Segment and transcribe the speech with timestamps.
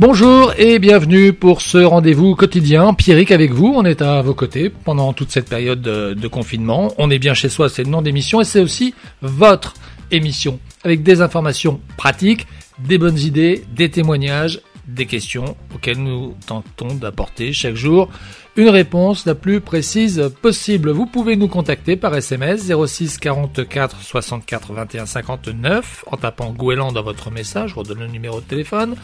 [0.00, 2.94] Bonjour et bienvenue pour ce rendez-vous quotidien.
[2.94, 6.94] Pierrick avec vous, on est à vos côtés pendant toute cette période de, confinement.
[6.96, 9.74] On est bien chez soi, c'est le nom d'émission et c'est aussi votre
[10.10, 12.46] émission avec des informations pratiques,
[12.78, 18.08] des bonnes idées, des témoignages, des questions auxquelles nous tentons d'apporter chaque jour
[18.56, 20.92] une réponse la plus précise possible.
[20.92, 27.02] Vous pouvez nous contacter par SMS 06 44 64 21 59 en tapant Gouélan dans
[27.02, 28.96] votre message, je redonne le numéro de téléphone.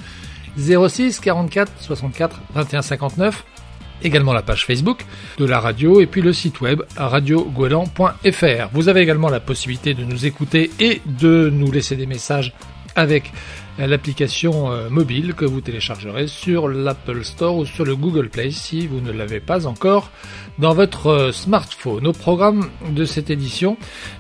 [0.58, 3.44] 06 44 64 21 59
[4.02, 5.04] également la page Facebook
[5.38, 8.68] de la radio et puis le site web radiogouelan.fr.
[8.72, 12.52] Vous avez également la possibilité de nous écouter et de nous laisser des messages
[12.94, 13.32] avec
[13.78, 18.86] l'application euh, mobile que vous téléchargerez sur l'Apple Store ou sur le Google Play si
[18.86, 20.10] vous ne l'avez pas encore
[20.58, 22.06] dans votre euh, smartphone.
[22.06, 23.76] Au programme de cette édition,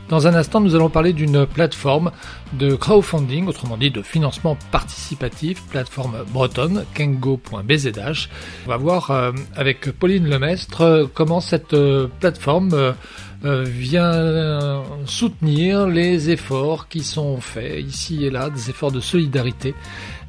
[0.08, 2.12] dans un instant, nous allons parler d'une plateforme
[2.52, 8.28] de crowdfunding, autrement dit de financement participatif, plateforme bretonne, kengo.bzh.
[8.66, 11.74] On va voir euh, avec Pauline Lemestre comment cette
[12.20, 12.94] plateforme
[13.42, 19.74] vient soutenir les efforts qui sont faits ici et là, des efforts de solidarité.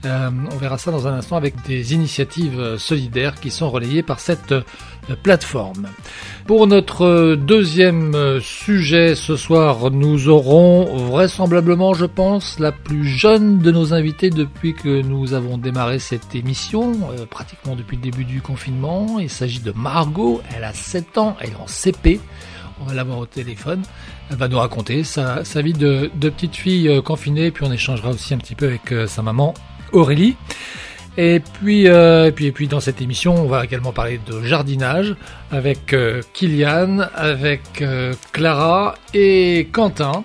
[0.06, 4.20] Euh, on verra ça dans un instant avec des initiatives solidaires qui sont relayées par
[4.20, 4.62] cette euh,
[5.24, 5.88] plateforme.
[6.46, 13.72] Pour notre deuxième sujet ce soir, nous aurons vraisemblablement, je pense, la plus jeune de
[13.72, 16.94] nos invités depuis que nous avons démarré cette émission,
[17.30, 19.18] pratiquement depuis le début du confinement.
[19.20, 22.20] Il s'agit de Margot, elle a 7 ans, elle est en CP.
[22.82, 23.82] On va l'avoir au téléphone.
[24.30, 28.34] Elle va nous raconter sa, vie de, petite fille euh, confinée, puis on échangera aussi
[28.34, 29.54] un petit peu avec euh, sa maman
[29.94, 30.36] Aurélie.
[31.18, 34.44] Et puis, euh, et puis, et puis dans cette émission, on va également parler de
[34.44, 35.16] jardinage
[35.52, 35.96] avec
[36.34, 37.84] Kylian, avec
[38.32, 40.24] Clara et Quentin.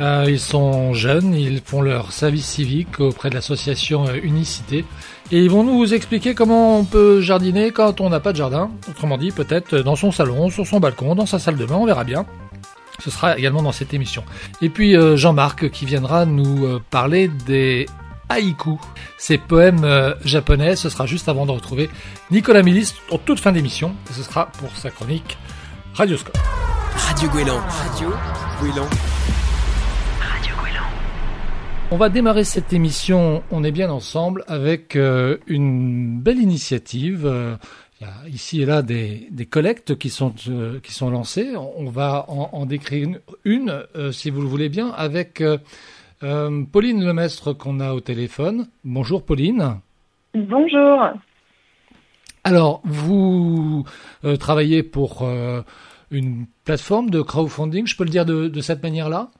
[0.00, 4.84] ils sont jeunes, ils font leur service civique auprès de l'association Unicité.
[5.30, 8.70] Et ils vont nous expliquer comment on peut jardiner quand on n'a pas de jardin.
[8.88, 11.86] Autrement dit, peut-être dans son salon, sur son balcon, dans sa salle de bain, on
[11.86, 12.26] verra bien.
[13.00, 14.24] Ce sera également dans cette émission.
[14.62, 17.86] Et puis euh, Jean-Marc qui viendra nous euh, parler des
[18.28, 18.78] haïkus,
[19.18, 20.76] ces poèmes euh, japonais.
[20.76, 21.90] Ce sera juste avant de retrouver
[22.30, 23.94] Nicolas Milis en toute fin d'émission.
[24.10, 25.38] ce sera pour sa chronique
[25.94, 26.38] Radioscope.
[26.96, 27.60] Radio Guélan.
[27.68, 28.10] Radio
[28.62, 28.88] Guélan.
[31.90, 37.26] On va démarrer cette émission, on est bien ensemble, avec euh, une belle initiative.
[37.26, 37.56] Euh,
[38.00, 41.54] il y a ici et là des, collectes qui sont, euh, qui sont lancées.
[41.56, 45.42] On va en, décrire une, si vous le voulez bien, avec
[46.20, 48.66] Pauline Lemestre qu'on a au téléphone.
[48.82, 49.76] Bonjour Pauline.
[50.34, 51.10] Bonjour.
[52.42, 53.84] Alors, vous
[54.40, 55.24] travaillez pour
[56.10, 59.30] une plateforme de crowdfunding, je peux le dire de cette manière-là?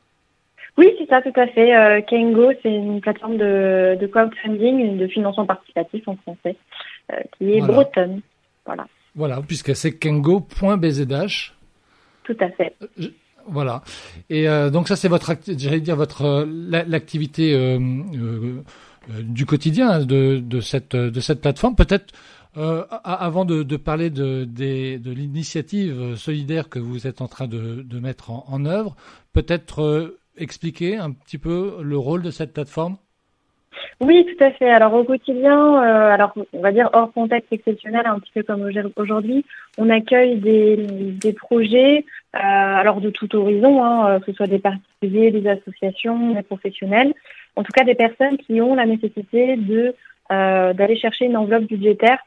[0.76, 1.74] Oui, c'est ça, tout à fait.
[1.76, 6.56] Euh, Kengo, c'est une plateforme de, de crowdfunding, de financement participatif en français,
[7.12, 8.22] euh, qui est bretonne.
[8.66, 8.86] Voilà.
[9.14, 11.52] Voilà, puisque c'est kengo.bzh.
[12.24, 12.74] Tout à fait.
[12.82, 13.06] Euh,
[13.46, 13.82] voilà.
[14.30, 16.46] Et donc ça, c'est votre, j'allais dire votre
[16.88, 17.78] l'activité
[19.20, 21.76] du quotidien de, de cette de cette plateforme.
[21.76, 22.14] Peut-être
[22.56, 27.82] avant de, de, parler de, de, de l'initiative solidaire que vous êtes en train de,
[27.82, 28.96] de mettre en, en œuvre,
[29.34, 32.96] peut-être expliquer un petit peu le rôle de cette plateforme?
[34.00, 34.70] Oui, tout à fait.
[34.70, 38.68] Alors au quotidien, euh, alors on va dire hors contexte exceptionnel, un petit peu comme
[38.96, 39.44] aujourd'hui,
[39.78, 44.58] on accueille des, projets, euh, alors de tout horizon, hein, euh, que ce soit des
[44.58, 47.14] particuliers, des associations, des professionnels,
[47.56, 49.56] en tout cas des personnes qui ont la nécessité
[50.30, 52.18] d'aller chercher une enveloppe budgétaire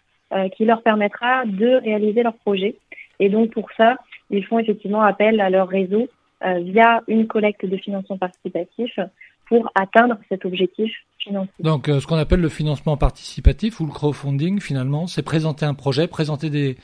[0.55, 2.75] qui leur permettra de réaliser leur projet.
[3.19, 3.97] Et donc pour ça,
[4.29, 6.07] ils font effectivement appel à leur réseau
[6.41, 8.99] via une collecte de financement participatif
[9.47, 11.53] pour atteindre cet objectif financier.
[11.59, 15.73] Donc, euh, ce qu'on appelle le financement participatif ou le crowdfunding, finalement, c'est présenter un
[15.73, 16.77] projet, présenter des,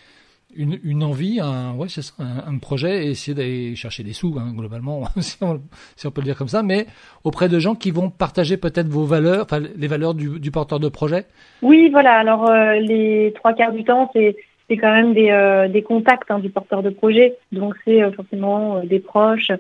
[0.56, 4.36] une, une envie, un, ouais, c'est un, un, projet et essayer d'aller chercher des sous,
[4.40, 5.62] hein, globalement, si on,
[5.96, 6.88] si on, peut le dire comme ça, mais
[7.24, 10.80] auprès de gens qui vont partager peut-être vos valeurs, enfin les valeurs du, du porteur
[10.80, 11.26] de projet.
[11.62, 12.14] Oui, voilà.
[12.14, 14.38] Alors euh, les trois quarts du temps, c'est
[14.70, 17.36] c'est quand même des, euh, contacts hein, du porteur de projet.
[17.52, 19.52] Donc c'est euh, forcément euh, des proches,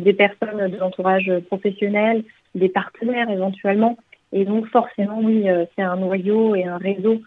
[0.00, 2.24] des personnes de l'entourage professionnel,
[2.54, 3.96] des partenaires éventuellement.
[4.32, 7.22] Et donc forcément, oui, c'est un noyau et un réseau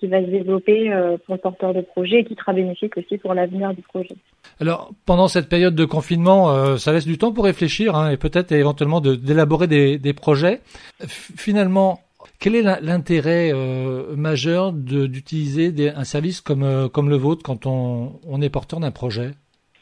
[0.00, 0.90] qui va se développer
[1.24, 4.16] pour le porteur de projet et qui sera bénéfique aussi pour l'avenir du projet.
[4.58, 8.50] Alors, pendant cette période de confinement, ça laisse du temps pour réfléchir hein, et peut-être
[8.52, 10.60] éventuellement d'élaborer des projets.
[11.06, 12.00] finalement,
[12.38, 18.42] quel est l'intérêt euh, majeur d'utiliser un service comme, euh, comme le vôtre quand on,
[18.42, 19.30] est porteur d'un projet?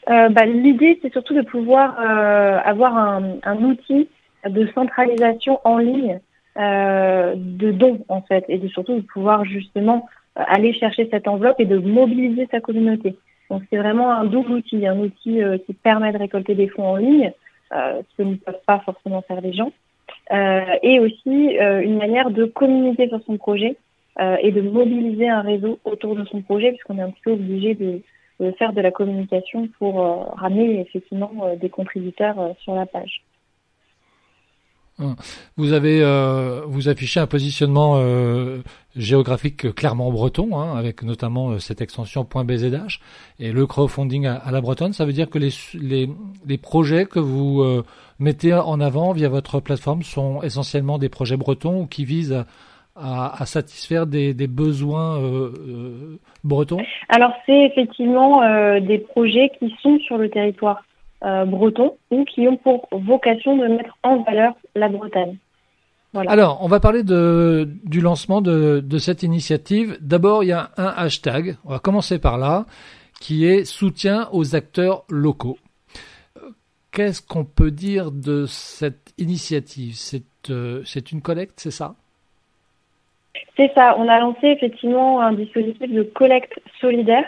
[0.09, 4.07] Euh, bah, L'idée, c'est surtout de pouvoir avoir un, un, outil
[4.47, 6.19] de centralisation en ligne
[6.57, 11.65] de dons en fait et de surtout de pouvoir justement aller chercher cette enveloppe et
[11.65, 13.15] de mobiliser sa communauté.
[13.49, 16.95] Donc c'est vraiment un double outil, un outil qui permet de récolter des fonds en
[16.95, 17.31] ligne,
[17.71, 19.71] ce que ne peuvent pas forcément faire les gens,
[20.31, 23.75] et aussi une manière de communiquer sur son projet
[24.19, 27.75] et de mobiliser un réseau autour de son projet, puisqu'on est un petit peu obligé
[27.75, 28.01] de,
[28.57, 33.21] faire de la communication pour euh, ramener effectivement euh, des contributeurs euh, sur la page.
[35.01, 35.15] Hum.
[35.57, 36.01] Vous avez
[36.67, 38.01] vous affichez un positionnement
[38.95, 42.99] géographique clairement breton, hein, avec notamment cette extension .bzh
[43.39, 44.93] et le crowdfunding à, la bretonne.
[44.93, 46.09] Ça veut dire que les, les,
[46.45, 47.63] les projets que vous
[48.19, 52.45] mettez en avant via votre plateforme sont essentiellement des projets bretons ou qui visent
[52.95, 56.81] à, à, satisfaire des, besoins euh, euh, bretons?
[57.09, 60.83] Alors c'est effectivement euh, des projets qui sont sur le territoire
[61.21, 65.37] breton ou qui ont pour vocation de mettre en valeur la Bretagne.
[66.13, 69.97] Alors, on va parler de, du lancement de, de cette initiative.
[70.01, 72.65] D'abord, il y a un hashtag, on va commencer par là,
[73.21, 75.57] qui est soutien aux acteurs locaux.
[76.91, 79.93] Qu'est-ce qu'on peut dire de cette initiative?
[79.95, 81.95] C'est une collecte, c'est ça?
[83.55, 83.95] C'est ça.
[83.97, 87.23] On a lancé effectivement un dispositif de collecte solidaire.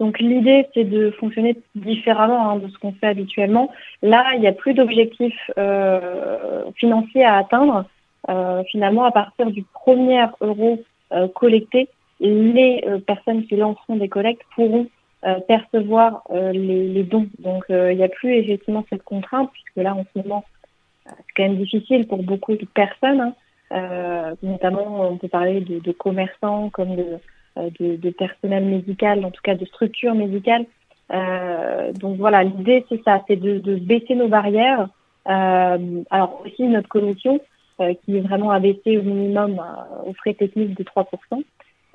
[0.00, 3.70] Donc l'idée, c'est de fonctionner différemment hein, de ce qu'on fait habituellement.
[4.02, 7.84] Là, il n'y a plus d'objectifs euh, financiers à atteindre.
[8.28, 10.82] Euh, finalement, à partir du premier euro
[11.12, 11.88] euh, collecté,
[12.20, 14.88] les personnes qui lanceront des collectes pourront
[15.48, 17.28] percevoir les, dons.
[17.38, 20.44] Donc il n'y a plus effectivement cette contrainte, puisque là, en ce moment,
[21.06, 23.20] c'est quand même difficile pour beaucoup de personnes.
[23.20, 23.34] Hein.
[23.72, 27.18] Euh, notamment, on peut parler de, de commerçants comme de, euh,
[27.78, 30.66] de, de, personnel médical, en tout cas de structures médicales.
[31.12, 34.88] Euh, donc voilà, l'idée c'est ça, c'est de, baisser nos barrières.
[35.28, 37.40] Euh, alors aussi notre commission
[37.80, 39.60] euh, qui est vraiment abaissée au minimum
[40.06, 41.06] aux frais techniques de 3%.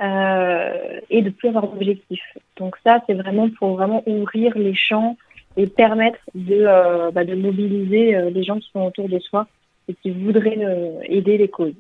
[0.02, 2.38] Euh, et de plus avoir d'objectifs.
[2.58, 5.16] Donc ça, c'est vraiment pour vraiment ouvrir les champs
[5.56, 6.66] et permettre de,
[7.12, 9.48] bah, mobiliser les gens qui sont autour de soi
[9.88, 11.76] et qui voudraient euh, aider les causes.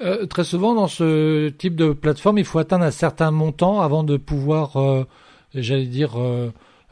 [0.00, 4.02] Euh, très souvent, dans ce type de plateforme, il faut atteindre un certain montant avant
[4.02, 5.04] de pouvoir, euh,
[5.54, 6.12] j'allais dire,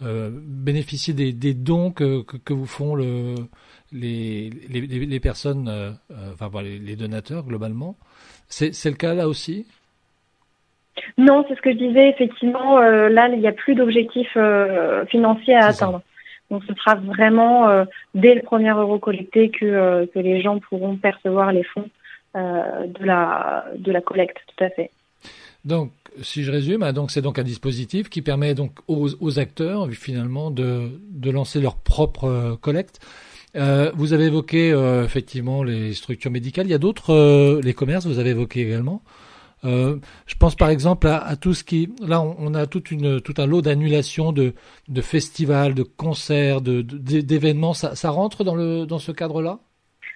[0.00, 3.34] bénéficier des, dons que, que, vous font le,
[3.92, 5.96] les, les, les personnes,
[6.32, 7.96] enfin les, donateurs globalement.
[8.48, 9.66] C'est le cas là aussi?
[11.16, 12.10] Non, c'est ce que je disais.
[12.10, 14.36] Effectivement, là, il n'y a plus d'objectifs
[15.08, 16.02] financiers à atteindre.
[16.50, 17.84] Donc ce sera vraiment euh,
[18.14, 21.88] dès le premier euro collecté que, euh, que les gens pourront percevoir les fonds euh,
[22.34, 24.90] de, la, de la collecte, tout à fait.
[25.64, 25.92] Donc,
[26.22, 30.50] si je résume, hein, donc c'est donc un dispositif qui permet donc aux, acteurs finalement
[30.50, 33.00] de, de lancer leur propre collecte.
[33.56, 34.70] Euh, vous avez évoqué
[35.04, 36.66] effectivement les structures médicales.
[36.66, 38.06] Il y a d'autres, les commerces.
[38.06, 39.02] Vous avez évoqué également.
[39.64, 39.96] Euh,
[40.26, 43.46] je pense par exemple à, tout ce qui, là, on, a toute une, tout un
[43.46, 44.54] lot d'annulations de,
[44.88, 47.74] de festivals, de concerts, de, d'événements.
[47.74, 49.58] Ça, ça, rentre dans le dans ce cadre-là?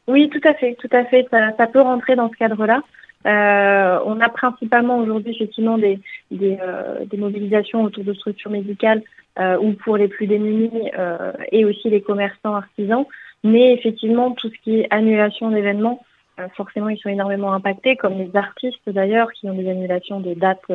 [0.08, 1.26] Oui, tout à fait, tout à fait.
[1.31, 2.82] Ça, ça peut rentrer dans ce cadre-là.
[3.26, 6.00] Euh, on a principalement aujourd'hui effectivement des
[6.32, 9.02] des, euh, des, mobilisations autour de structures médicales
[9.38, 13.04] euh, ou pour les plus démunis euh, et aussi les commerçants artisans.
[13.44, 16.05] Mais effectivement, tout ce qui est annulation d'événements,
[16.41, 20.34] euh, forcément ils sont énormément impactés, comme les artistes d'ailleurs qui ont des annulations de
[20.34, 20.72] dates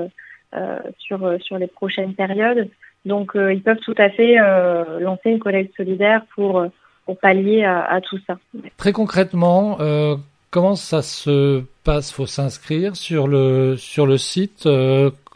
[0.55, 2.69] euh, sur sur les prochaines périodes.
[3.03, 4.35] Donc ils peuvent tout à fait
[4.99, 6.65] lancer une collecte solidaire pour
[7.07, 8.37] pour pallier à, tout ça.
[8.77, 9.79] Très concrètement,
[10.51, 12.11] comment ça se passe?
[12.11, 14.67] Faut s'inscrire sur le sur le site.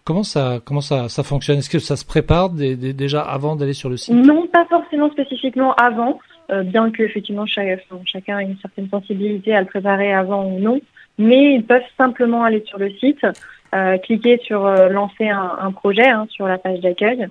[0.03, 1.57] comment ça comment ça ça fonctionne?
[1.57, 4.13] Est-ce que ça se prépare déjà avant d'aller sur le site?
[4.13, 6.19] Non, pas forcément spécifiquement avant.
[6.51, 10.81] Euh, bien que effectivement chacun a une certaine sensibilité à le préparer avant ou non,
[11.17, 13.25] mais ils peuvent simplement aller sur le site,
[13.73, 17.27] euh, cliquer sur euh, lancer un, projet hein, sur la page d'accueil,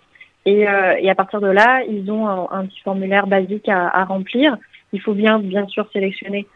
[0.47, 4.57] et, à partir de là, ils ont un, petit formulaire basique à, remplir.
[4.93, 6.47] Il faut bien bien sûr sélectionner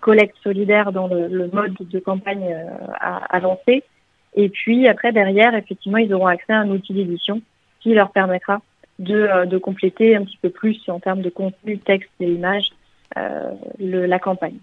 [0.00, 2.54] collecte solidaire dans le, mode de campagne
[3.00, 3.82] à, à lancer.
[4.34, 7.40] Et puis après, derrière, effectivement, ils auront accès à un outil d'édition
[7.80, 8.60] qui leur permettra
[8.98, 12.70] de, euh, de, compléter un petit peu plus en termes de contenu, texte et image
[13.16, 14.58] euh, le, la campagne.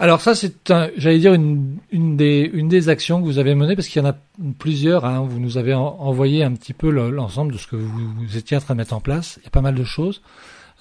[0.00, 0.52] Alors ça, c'est,
[0.96, 4.04] j'allais dire, une, une, des, une des actions que vous avez menées, parce qu'il y
[4.04, 4.14] en a
[4.58, 5.04] plusieurs.
[5.04, 8.56] Hein, vous nous avez envoyé un petit peu l'ensemble de ce que vous, vous, étiez
[8.56, 9.38] en train de mettre en place.
[9.42, 10.22] Il y a pas mal de choses.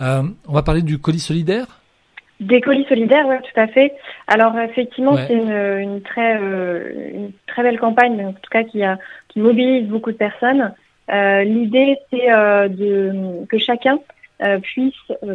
[0.02, 1.66] Euh, on va parler du colis solidaire?
[2.40, 3.94] Des colis solidaires, oui, tout à fait.
[4.28, 8.84] Alors effectivement, c'est une, une, très, euh, une très belle campagne, en tout cas qui,
[8.84, 10.72] a, qui mobilise beaucoup de personnes.
[11.12, 14.00] Euh, l'idée, c'est euh, de que chacun
[14.44, 14.94] euh, puisse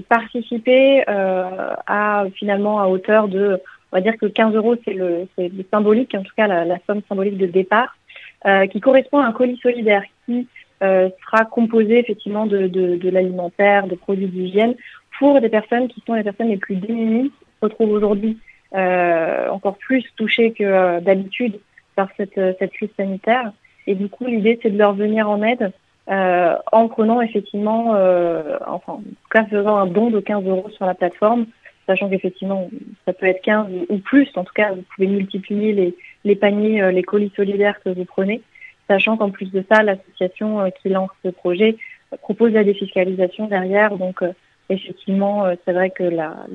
[0.08, 3.60] participer à finalement à hauteur de
[3.92, 6.78] On va dire que 15 euros, c'est le, c'est symbolique, en tout cas la, la
[6.86, 7.96] somme symbolique de départ,
[8.46, 10.48] euh, qui correspond à un colis solidaire qui
[10.82, 14.74] euh, sera composé effectivement de, de, de l'alimentaire, de produits d'hygiène
[15.18, 18.38] pour des personnes qui sont les personnes les plus démunies, qui se retrouvent aujourd'hui
[18.74, 21.60] euh, encore plus touchées que euh, d'habitude
[21.94, 23.52] par cette, cette crise sanitaire.
[23.86, 25.72] Et du coup, l'idée, c'est de leur venir en aide
[26.10, 29.00] euh, en prenant effectivement, euh, enfin,
[29.34, 31.46] en faisant un don de 15 euros sur la plateforme,
[31.86, 32.70] sachant qu'effectivement,
[33.04, 34.28] ça peut être 15 ou plus.
[34.36, 38.42] En tout cas, vous pouvez multiplier les, les paniers, les colis solidaires que vous prenez,
[38.88, 41.76] sachant qu'en plus de ça, l'association qui lance ce projet
[42.20, 43.96] propose la défiscalisation derrière.
[43.96, 44.22] Donc,
[44.68, 46.04] effectivement, c'est vrai que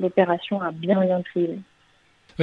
[0.00, 1.48] l'opération a bien bien pris.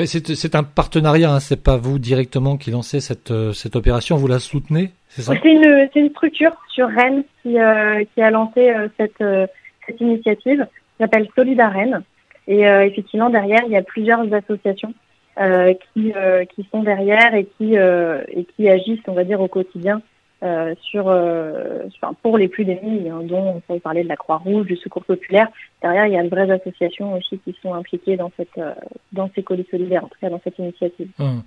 [0.03, 4.27] C'est un partenariat, hein, c'est pas vous directement qui lancez cette, euh, cette opération, vous
[4.27, 5.33] la soutenez, c'est ça?
[5.41, 9.47] C'est une, une structure sur Rennes qui, euh, qui a lancé euh, cette, euh,
[9.85, 12.03] cette initiative, qui s'appelle Solida Rennes.
[12.47, 14.93] Et euh, effectivement, derrière, il y a plusieurs associations
[15.37, 16.13] qui,
[16.55, 20.01] qui sont derrière et qui, et qui agissent, on va dire, au quotidien
[20.43, 24.17] euh, sur, euh, enfin, pour les plus démunis, hein, dont on peut parler de la
[24.17, 25.47] Croix-Rouge, du Secours populaire.
[25.81, 28.73] Derrière, il y a de vraies associations aussi qui sont impliquées dans cette, euh,
[29.13, 31.07] dans ces colis solidaires, en tout cas dans cette initiative.
[31.19, 31.41] Hum.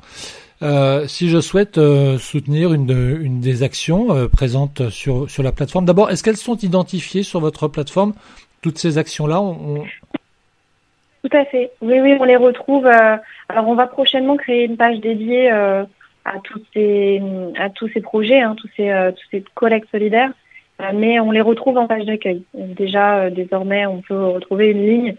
[0.62, 1.78] Euh, si je souhaite
[2.18, 2.90] soutenir une,
[3.20, 7.68] une des actions présentes sur, sur la plateforme, d'abord, est-ce qu'elles sont identifiées sur votre
[7.68, 8.14] plateforme?
[8.62, 9.84] Toutes ces actions-là, on...
[11.28, 11.70] Tout à fait.
[11.82, 12.86] Oui, oui, on les retrouve.
[12.86, 15.50] alors, on va prochainement créer une page dédiée
[16.28, 17.20] à tous ces
[17.58, 20.32] à tous ces projets, hein, tous ces euh, tous ces collectes solidaires,
[20.80, 22.42] euh, mais on les retrouve en page d'accueil.
[22.54, 25.14] Déjà euh, désormais, on peut retrouver une ligne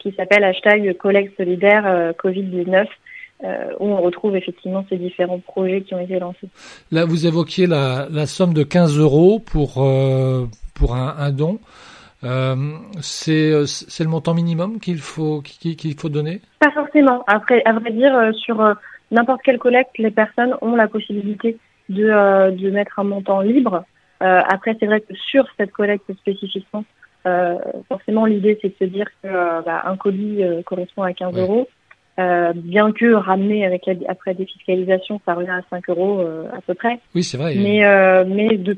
[0.00, 2.86] qui s'appelle hashtag collecte solidaire Covid-19.
[3.78, 6.48] où on retrouve effectivement ces différents projets qui ont été lancés.
[6.90, 9.74] Là, vous évoquiez la, la somme de 15 euros pour,
[10.74, 11.60] pour un don.
[12.22, 12.54] Euh,
[13.00, 16.40] c'est le montant minimum qu'il faut qu'il faut donner?
[16.58, 17.24] Pas forcément.
[17.26, 18.74] Après, à vrai dire, sur
[19.10, 21.58] n'importe quelle collecte, les personnes ont la possibilité
[21.88, 23.84] de, euh, de mettre un montant libre.
[24.22, 26.84] Euh, après, c'est vrai que sur cette collecte spécifiquement,
[27.26, 27.56] euh,
[27.88, 31.36] forcément, l'idée, c'est de se dire que euh, bah, un colis euh, correspond à 15
[31.36, 31.68] euros.
[32.54, 36.20] bien que ramener avec la, après défiscalisation, ça revient à 5 euros
[36.52, 37.00] à peu près.
[37.14, 37.54] Oui, c'est vrai.
[37.56, 37.80] Mais,
[38.26, 38.76] mais de,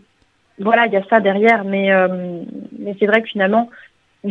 [0.62, 1.64] voilà, il y a ça derrière.
[1.64, 1.90] Mais,
[2.78, 3.69] mais c'est vrai que finalement,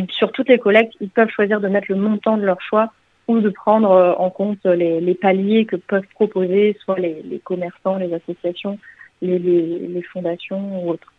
[0.10, 2.92] sur toutes les collectes, ils peuvent choisir de mettre le montant de leur choix
[3.28, 8.14] ou de prendre euh, en compte les, paliers que peuvent proposer soit les, commerçants, les
[8.14, 8.78] associations,
[9.22, 11.14] les, les, fondations ou autres.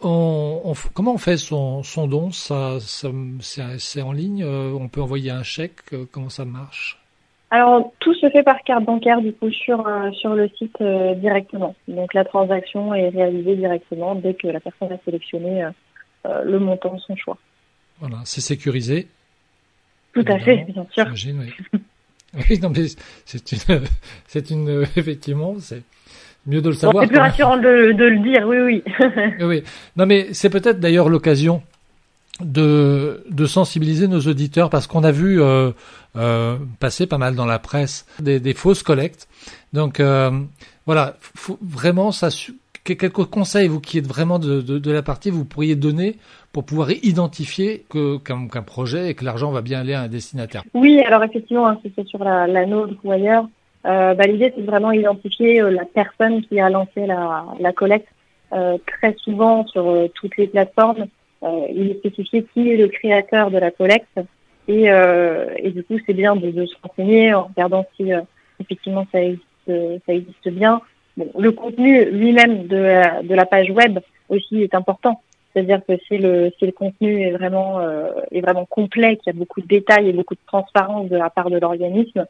[0.00, 2.32] Comment on fait son, son don?
[2.32, 7.01] Ça, C'est en ligne euh, On peut envoyer un chèque euh, Comment ça marche?
[7.52, 9.86] Alors, tout se fait par carte bancaire, du coup, sur,
[10.18, 11.76] sur le site euh, directement.
[11.86, 15.62] Donc, la transaction est réalisée directement dès que la personne a sélectionné
[16.24, 17.36] euh, le montant de son choix.
[18.00, 19.06] Voilà, c'est sécurisé
[20.14, 21.06] tout à fait, bien sûr.
[21.12, 21.80] Oui.
[22.50, 22.86] oui, non, mais
[23.26, 23.80] c'est une,
[24.26, 25.82] c'est une, effectivement, c'est
[26.46, 27.04] mieux de le savoir.
[27.04, 28.58] c'est plus rassurant de, de, le dire, oui,
[29.38, 29.44] oui.
[29.44, 29.62] oui,
[29.96, 31.62] non, mais c'est peut-être d'ailleurs l'occasion
[32.40, 35.70] de, de sensibiliser nos auditeurs parce qu'on a vu euh,
[36.16, 39.28] euh, passer pas mal dans la presse des, des fausses collectes.
[39.72, 40.30] Donc euh,
[40.86, 42.28] voilà, faut vraiment ça.
[42.84, 46.16] Quelques conseils, vous qui êtes vraiment de, de, de la partie, vous pourriez donner
[46.50, 50.64] pour pouvoir identifier qu'un projet et que l'argent va bien aller à un destinataire.
[50.74, 53.44] Oui, alors effectivement, hein, si c'est sur la, la ou ailleurs,
[53.86, 58.08] euh, bah, l'idée c'est vraiment identifier euh, la personne qui a lancé la, la collecte.
[58.52, 61.06] Euh, très souvent sur toutes les plateformes,
[61.42, 64.20] il est spécifié qui est le créateur de la collecte
[64.68, 68.10] et, et du coup c'est bien de, de, se renseigner en regardant si
[68.60, 70.80] effectivement ça existe, ça existe bien.
[71.16, 75.20] Bon, le contenu lui-même de, de la page web aussi est important.
[75.52, 79.36] C'est-à-dire que si le, si le contenu est vraiment, euh, est vraiment complet, qu'il y
[79.36, 82.26] a beaucoup de détails et beaucoup de transparence de la part de l'organisme,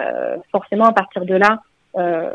[0.00, 1.62] euh, forcément à partir de là,
[1.96, 2.30] euh,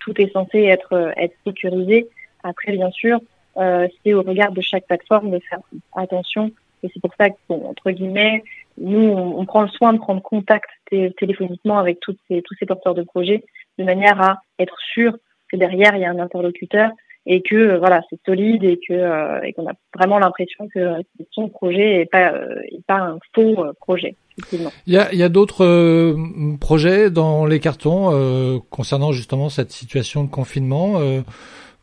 [0.00, 2.08] tout est censé être, être sécurisé.
[2.42, 3.20] Après, bien sûr, euh,
[3.58, 5.60] c'est au regard de chaque plateforme de faire
[5.94, 6.50] attention.
[6.82, 8.44] Et c'est pour ça que, entre guillemets,
[8.80, 13.44] nous, on, prend le soin de prendre contact téléphoniquement avec tous ces porteurs de projets
[13.78, 15.16] de manière à être sûr
[15.50, 16.90] que derrière, il y a un interlocuteur
[17.26, 20.94] et que euh, voilà c'est solide et que euh, et qu'on a vraiment l'impression que
[21.30, 24.16] son projet et pas euh, pas un faux projet.
[24.52, 26.16] Il y a d'autres
[26.60, 31.00] projets dans les cartons concernant justement cette situation de confinement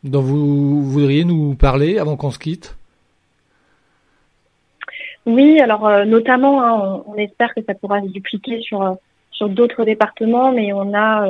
[0.06, 2.76] dont vous voudriez nous parler avant qu'on se quitte?
[5.26, 8.98] Oui, alors notamment, hein, on, espère que ça pourra se dupliquer sur
[9.32, 11.28] sur d'autres départements, mais on a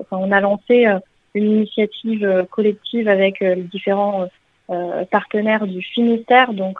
[0.00, 0.86] enfin, on a lancé
[1.34, 4.28] une initiative euh, collective avec euh, les différents
[4.70, 6.78] euh, partenaires du Finistère, donc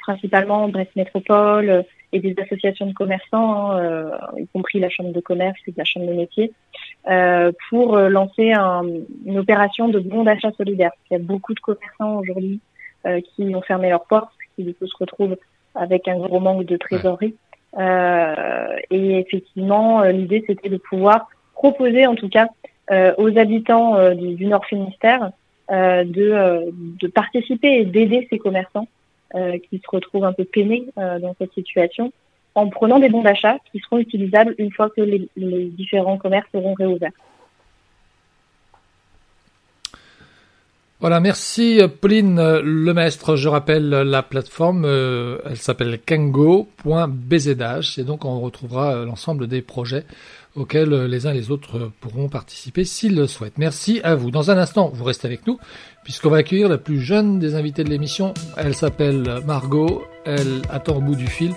[0.00, 5.58] principalement Brest Métropole et des associations de commerçants, hein, y compris la chambre de commerce
[5.66, 6.52] et la chambre de métier,
[7.68, 8.52] pour lancer
[9.26, 10.92] une opération de bon d'achat solidaire.
[11.10, 12.60] Il y a beaucoup de commerçants aujourd'hui
[13.04, 15.36] qui ont fermé leurs portes, qui du coup se retrouvent
[15.74, 17.34] avec un gros manque de trésorerie.
[17.78, 22.48] et effectivement, l'idée c'était de pouvoir proposer en tout cas
[23.18, 25.30] aux habitants du Nord Finistère
[25.70, 28.97] euh, de, euh, de participer et d'aider ces commerçants euh,
[29.34, 32.12] qui se retrouvent un peu peinés dans cette situation
[32.54, 35.28] en prenant des bons d'achat qui seront utilisables une fois que les,
[35.66, 37.12] différents commerces seront réouverts.
[41.00, 43.36] Voilà, merci Pauline Lemestre.
[43.36, 50.04] Je rappelle la plateforme, elle s'appelle kango.bzh et donc on retrouvera l'ensemble des projets
[50.58, 53.58] auxquels euh, les uns et les autres euh, pourront participer s'ils le souhaitent.
[53.58, 54.30] Merci à vous.
[54.30, 55.58] Dans un instant, vous restez avec nous,
[56.04, 58.34] puisqu'on va accueillir la plus jeune des invités de l'émission.
[58.56, 61.54] Elle s'appelle Margot, elle attend au bout du fil.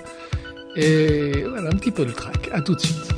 [0.76, 2.50] Et voilà un petit peu le track.
[2.54, 3.12] À tout de suite.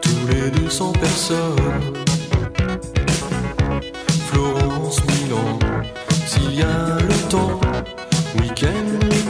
[0.00, 2.11] tous les 200 personnes s'il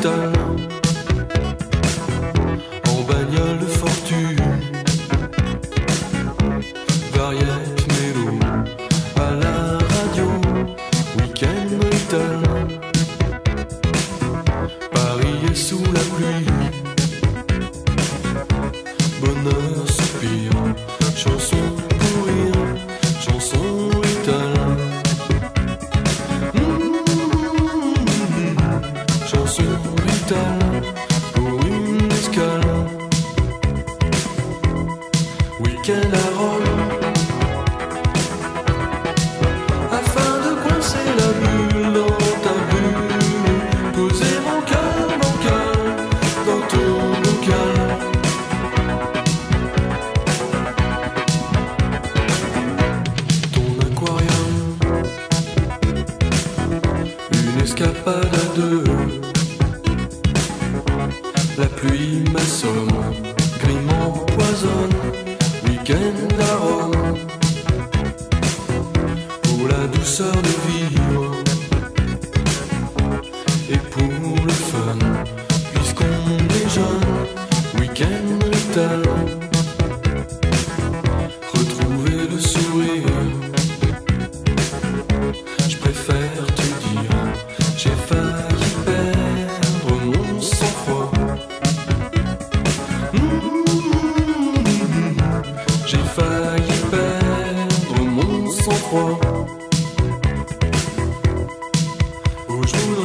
[0.03, 0.42] week-end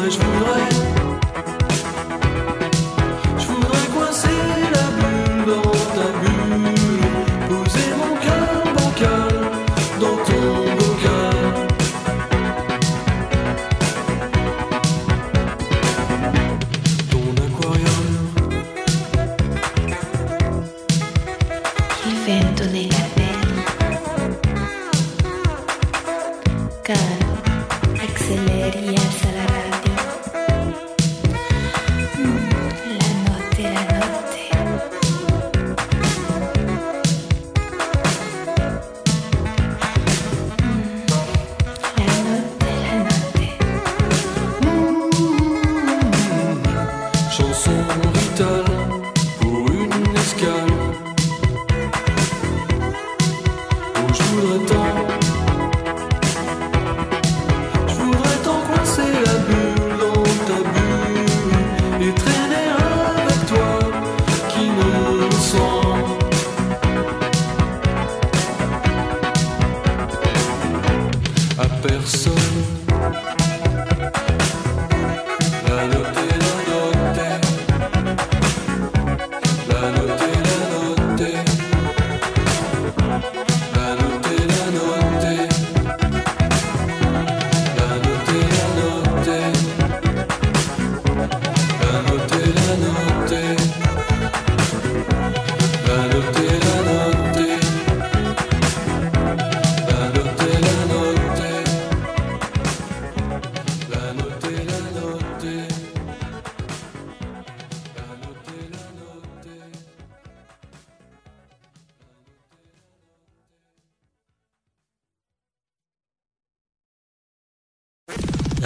[0.10, 0.77] je voudrais,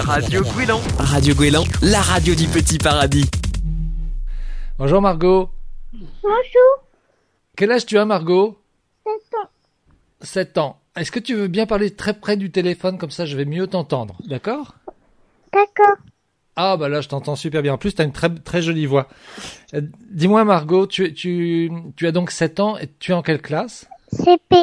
[0.05, 0.79] Radio Gouélan.
[0.99, 3.25] Radio Gouélan, la radio du petit paradis.
[4.77, 5.49] Bonjour Margot.
[5.93, 6.85] Bonjour,
[7.55, 8.57] Quel âge tu as Margot?
[9.05, 9.47] C'est ton.
[10.21, 10.79] 7 ans.
[10.95, 12.97] Est-ce que tu veux bien parler très près du téléphone?
[12.97, 14.75] Comme ça je vais mieux t'entendre D'accord?
[15.53, 15.97] D'accord.
[16.55, 17.73] Ah bah là je t'entends super bien.
[17.73, 19.07] En plus tu as une très très jolie voix.
[19.73, 23.41] Euh, Dis-moi Margot, tu, tu, tu as donc 7 ans et tu es en quelle
[23.41, 23.87] classe?
[24.11, 24.55] CP.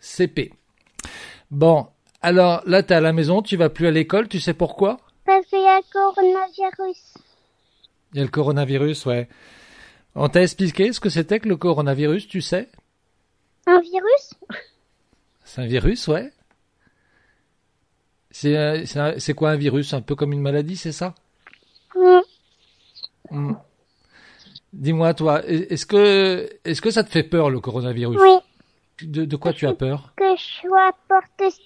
[0.00, 0.52] CP.
[1.50, 1.86] Bon,
[2.26, 4.98] alors là tu es à la maison, tu vas plus à l'école, tu sais pourquoi?
[5.24, 7.14] Parce qu'il y a le coronavirus.
[8.12, 9.28] Il y a le coronavirus, ouais.
[10.16, 12.68] On t'a expliqué ce que c'était que le coronavirus, tu sais?
[13.66, 14.34] Un virus?
[15.44, 16.32] C'est un virus, ouais.
[18.32, 19.94] C'est euh, quoi un virus?
[19.94, 21.14] Un peu comme une maladie, c'est ça?
[21.94, 22.20] Hmm.
[23.30, 23.54] Hmm.
[24.72, 28.18] Dis-moi, toi, est- est-ce que, ça te fait peur le coronavirus?
[28.20, 28.38] Oui,
[29.02, 30.12] de, de quoi tu as peur?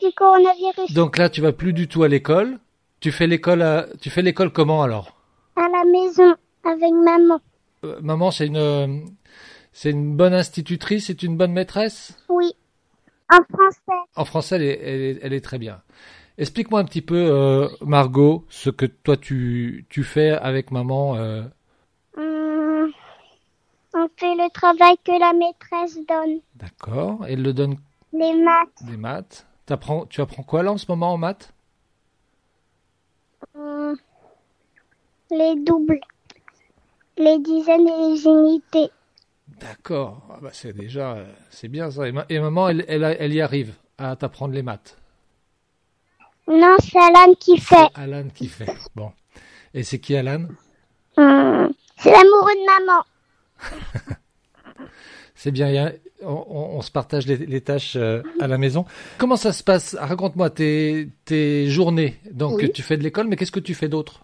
[0.01, 0.93] Du coronavirus.
[0.93, 2.59] Donc là, tu vas plus du tout à l'école.
[3.01, 3.87] Tu fais l'école, à...
[4.01, 5.17] tu fais l'école comment alors?
[5.57, 7.41] À la maison, avec maman.
[7.85, 9.11] Euh, Maman, c'est une,
[9.73, 12.19] c'est une bonne institutrice, c'est une bonne maîtresse?
[12.29, 12.53] Oui.
[13.33, 14.03] En français.
[14.17, 15.81] En français, elle est, elle est, elle est très bien.
[16.37, 21.17] Explique-moi un petit peu, euh, Margot, ce que toi tu, tu fais avec maman.
[21.17, 21.43] euh,
[22.17, 22.91] Hmm.
[23.95, 26.41] On fait le travail que la maîtresse donne.
[26.57, 27.25] D'accord.
[27.29, 27.77] Elle le donne
[28.13, 28.83] Les maths.
[28.83, 29.47] des maths.
[29.67, 31.53] T'apprends, tu apprends quoi là en ce moment en maths?
[33.55, 33.95] Hmm,
[35.31, 36.01] Les doubles.
[37.17, 38.91] Les dizaines et les unités.
[39.61, 40.23] D'accord.
[40.31, 41.19] Ah bah c'est déjà,
[41.51, 42.09] c'est bien ça.
[42.09, 44.97] Et, ma- et maman, elle, elle, elle y arrive à t'apprendre les maths?
[46.49, 47.89] Non, c'est Alan qui fait.
[47.95, 48.75] Alan qui fait.
[48.97, 49.13] Bon.
[49.75, 50.47] Et c'est qui Alan?
[51.17, 51.69] Hmm.
[51.99, 53.05] C'est l'amoureux de maman.
[55.43, 55.91] C'est bien.
[56.23, 58.85] on, se partage les, les tâches euh, à la maison.
[59.17, 59.95] Comment ça se passe?
[59.99, 62.21] Raconte-moi tes, tes journées.
[62.31, 62.71] Donc Oui.
[62.71, 64.23] tu fais de l'école, mais qu'est-ce que tu fais d'autre?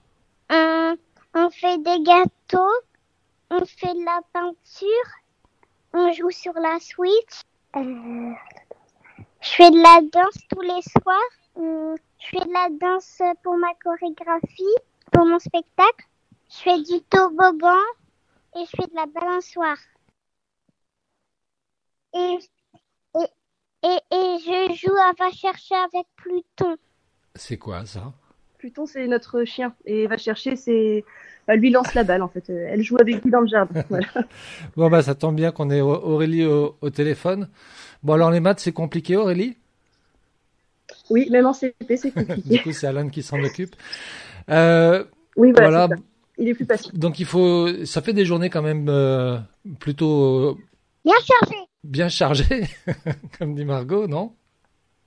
[0.51, 0.93] Hmm,
[1.35, 2.77] On fait des gâteaux.
[3.51, 5.09] On fait de la peinture.
[5.95, 7.41] On joue sur la Switch.
[7.77, 8.33] Euh,
[9.41, 11.33] Je fais de la danse tous les soirs.
[11.57, 14.77] Je fais de la danse pour ma chorégraphie,
[15.13, 16.05] pour mon spectacle.
[16.51, 17.81] Je fais du toboggan
[18.55, 19.79] et je fais de la balançoire.
[22.17, 22.39] Et,
[23.15, 26.77] et, et, et je joue à va chercher avec Pluton.
[27.35, 28.13] C'est quoi ça?
[28.59, 29.75] Pluton, c'est notre chien.
[29.85, 31.05] Et va chercher, c'est.
[31.47, 32.49] Elle lui lance la balle, en fait.
[32.51, 33.83] Euh, Elle joue avec lui dans le jardin.
[33.89, 34.07] Voilà.
[34.77, 37.49] Bon bah ça tombe bien qu'on ait Au- Aurélie au, au téléphone.
[38.03, 39.57] Bon alors les maths c'est compliqué Aurélie?
[41.11, 42.59] Oui, même en CP, c'est Du compliqué.
[42.59, 43.77] coup c'est Alan qui s'en occupe.
[44.51, 45.05] Euh,
[45.37, 45.69] Oui, voilà.
[45.71, 45.89] voilà.
[45.91, 46.03] c'est ça.
[46.39, 46.91] Il est plus patient.
[46.95, 49.39] Donc il faut, ça fait des journées quand même euh,
[49.81, 50.57] plutôt euh,
[51.07, 51.57] Bien chargé.
[51.85, 52.65] bien chargées,
[53.39, 54.35] comme dit Margot, non?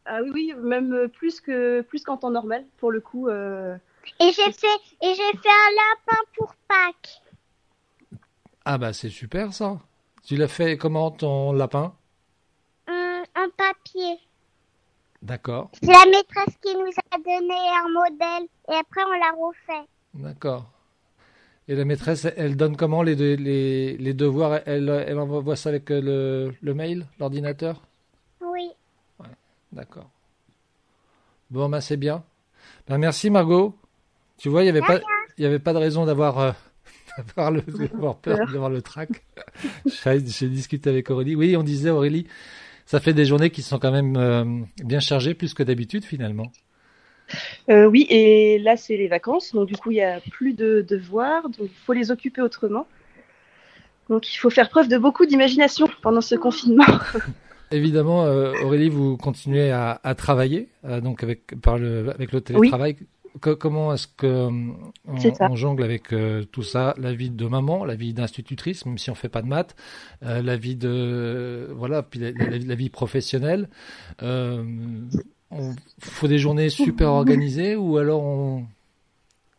[0.05, 3.27] Ah oui, oui, même plus que plus qu'en temps normal, pour le coup.
[3.27, 3.75] euh,
[4.21, 7.21] Et j'ai fait, et j'ai fait un lapin pour Pâques.
[8.65, 9.77] Ah bah c'est super ça.
[10.23, 11.93] Tu l'as fait comment ton lapin?
[12.87, 14.19] Hum, en papier.
[15.21, 19.87] D'accord, C'est la maîtresse qui nous a donné un modèle et après on l'a refait.
[20.13, 20.71] d'accord.
[21.69, 24.59] Et la maîtresse, elle donne comment les, de- les, les devoirs?
[24.65, 27.81] Elle, elle envoie ça avec euh, le, le mail, l'ordinateur?
[28.41, 28.71] Oui.
[29.71, 30.09] D'accord.
[31.51, 32.23] Bon, bah c'est bien.
[32.87, 33.77] Ben, merci Margot.
[34.37, 34.99] Tu vois, il n'y avait, pas-
[35.37, 36.51] y avait pas de raison d'avoir euh,
[37.51, 39.09] le- peur, d'avoir le trac.
[39.85, 41.35] J'ai j'ai discuté avec Aurélie.
[41.35, 42.25] Oui, on disait Aurélie,
[42.87, 44.43] ça fait des journées qui sont quand même euh,
[44.83, 46.51] bien chargées, plus que d'habitude finalement.
[47.69, 49.53] Euh, oui, et là, c'est les vacances.
[49.53, 51.43] Donc, du coup, il n'y a plus de devoirs.
[51.43, 52.87] Donc, il faut les occuper autrement.
[54.09, 56.85] Donc, il faut faire preuve de beaucoup d'imagination pendant ce confinement.
[57.71, 62.41] Évidemment, euh, Aurélie, vous continuez à, à travailler, euh, donc avec par le avec le
[62.41, 62.95] télétravail.
[63.41, 64.49] Co- comment est-ce que euh,
[65.07, 65.47] on, C'est ça.
[65.51, 69.11] on jongle avec euh, tout ça, la vie de maman, la vie d'institutrice, même si
[69.11, 69.75] on fait pas de maths,
[70.23, 73.69] euh, la vie de voilà, puis la, la- la vie professionnelle.
[75.51, 78.65] Euh, on faut des journées super organisées ou alors on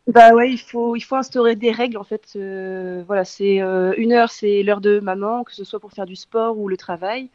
[0.07, 2.33] Bah ouais, il faut, il faut instaurer des règles en fait.
[2.35, 6.05] Euh, voilà, c'est euh, une heure, c'est l'heure de maman, que ce soit pour faire
[6.05, 7.29] du sport ou le travail.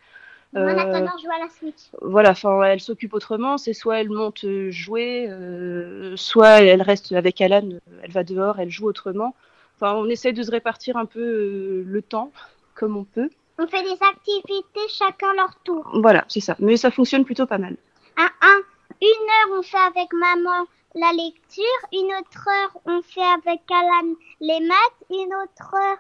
[0.55, 1.91] Moi, en Euh, attendant, joue à la Switch.
[2.01, 3.59] Voilà, enfin, elle s'occupe autrement.
[3.59, 8.25] C'est soit elle monte euh, jouer, euh, soit elle reste avec Alan, euh, elle va
[8.25, 9.35] dehors, elle joue autrement.
[9.77, 12.33] Enfin, on essaie de se répartir un peu euh, le temps
[12.75, 13.29] comme on peut.
[13.59, 15.91] On fait des activités chacun leur tour.
[16.01, 16.57] Voilà, c'est ça.
[16.59, 17.77] Mais ça fonctionne plutôt pas mal.
[18.19, 18.59] Un, un,
[19.03, 19.07] une
[19.53, 21.65] heure, on fait avec maman la lecture.
[21.93, 25.01] Une autre heure, on fait avec Alan les maths.
[25.11, 25.99] Une autre heure,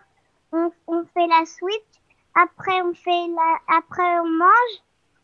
[0.52, 2.00] on, on fait la Switch.
[2.34, 4.76] Après, on fait la, après, on mange.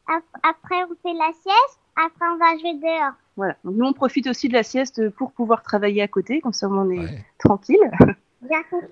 [0.09, 1.79] Ap- Après, on fait la sieste.
[1.97, 3.13] Après, on va jouer dehors.
[3.37, 3.57] Voilà.
[3.65, 6.69] Donc nous, on profite aussi de la sieste pour pouvoir travailler à côté, comme ça
[6.69, 7.25] on est Ouais.
[7.39, 7.79] tranquille.
[8.43, 8.51] Toute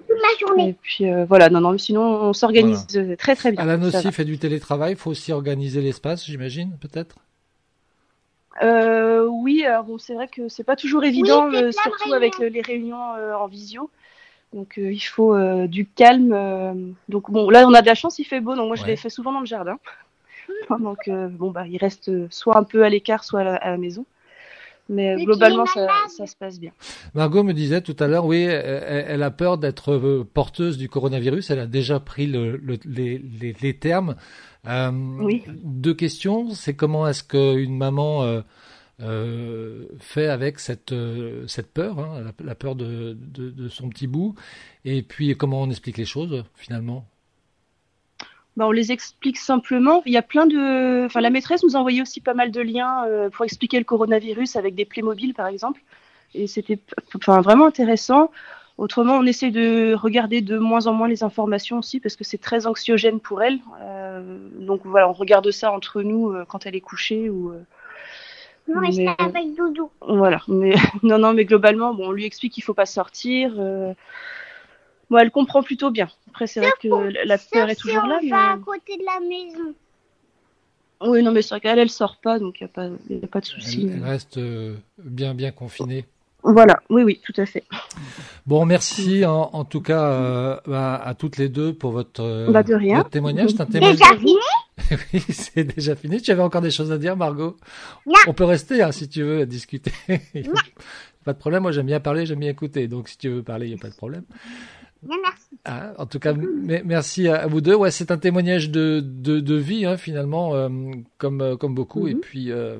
[0.09, 0.69] la journée.
[0.71, 2.87] Et puis euh, voilà, non, non, mais sinon on s'organise
[3.19, 3.61] très très bien.
[3.69, 7.17] Alan aussi fait du télétravail, faut aussi organiser l'espace, j'imagine, peut-être
[8.63, 12.61] Euh, oui, alors bon, c'est vrai que c'est pas toujours évident, euh, surtout avec les
[12.63, 13.91] réunions euh, en visio.
[14.53, 16.33] Donc euh, il faut euh, du calme.
[16.33, 16.75] euh.
[17.09, 18.97] Donc bon, là on a de la chance, il fait beau, donc moi je l'ai
[18.97, 19.79] fait souvent dans le jardin.
[20.81, 23.71] donc euh, bon bah il reste soit un peu à l'écart, soit à la, à
[23.71, 24.05] la maison.
[24.89, 26.73] Mais globalement ça, se passe bien.
[27.15, 29.97] Margot me disait tout à l'heure, oui, elle, elle a peur d'être
[30.35, 31.51] porteuse du coronavirus.
[31.51, 34.17] Elle a déjà pris le, le- les, les, les termes.
[34.67, 35.43] Euh, Oui.
[35.49, 36.51] Deux questions.
[36.51, 38.41] C'est comment est-ce qu'une maman euh,
[39.01, 40.95] euh, fait avec cette,
[41.47, 44.35] cette peur, hein, la, la peur de, de, de son petit bout,
[44.85, 47.07] et puis comment on explique les choses finalement?
[48.57, 50.03] Bah, on les explique simplement.
[50.05, 51.07] Il y a plein de.
[51.07, 54.57] Enfin, la maîtresse nous a envoyé aussi pas mal de liens pour expliquer le coronavirus
[54.57, 55.81] avec des Playmobil, par exemple.
[56.35, 56.79] Et c'était
[57.15, 58.31] enfin, vraiment intéressant.
[58.81, 62.39] Autrement, on essaie de regarder de moins en moins les informations aussi parce que c'est
[62.39, 63.59] très anxiogène pour elle.
[63.83, 67.51] Euh, donc voilà, on regarde ça entre nous euh, quand elle est couchée ou.
[67.53, 67.61] euh,
[68.75, 69.91] On reste Mais- avec Doudou.
[70.01, 70.41] voilà.
[70.49, 73.53] Mais non, non, mais globalement, bon, on lui explique qu'il faut pas sortir.
[73.59, 73.93] euh.
[75.11, 76.09] Bon, elle comprend plutôt bien.
[76.31, 78.19] Après, c'est vrai que la peur Sauf est toujours si là.
[78.19, 79.75] on mais- va à côté de la maison.
[81.03, 83.25] Oui, non, mais c'est vrai qu'elle, elle sort pas, donc il n'y a, pas- y
[83.25, 83.89] a pas de souci.
[83.91, 86.07] Elle, elle reste euh, bien bien confinée.
[86.43, 87.65] Voilà, oui, oui, tout à fait.
[88.47, 92.51] Bon, merci en, en tout cas euh, à, à toutes les deux pour votre, euh,
[92.51, 92.97] Bah, de rien.
[92.99, 93.51] votre témoignage.
[93.57, 93.99] C'est témoignage.
[93.99, 94.37] Déjà fini
[95.13, 96.21] Oui, c'est déjà fini.
[96.23, 97.57] Tu avais encore des choses à dire, Margot
[98.07, 98.15] Non.
[98.27, 99.93] On peut rester, hein, si tu veux, à discuter.
[101.25, 101.63] pas de problème.
[101.63, 102.89] Moi, j'aime bien parler, j'aime bien écouter.
[102.89, 104.23] Donc, si tu veux parler, il n'y a pas de problème.
[105.03, 105.59] Merci.
[105.65, 107.75] Ah, en tout cas, me- merci à, à vous deux.
[107.75, 110.69] Ouais, c'est un témoignage de, de, de vie, hein, finalement, euh,
[111.19, 112.07] comme, comme beaucoup.
[112.09, 112.79] Et puis, euh,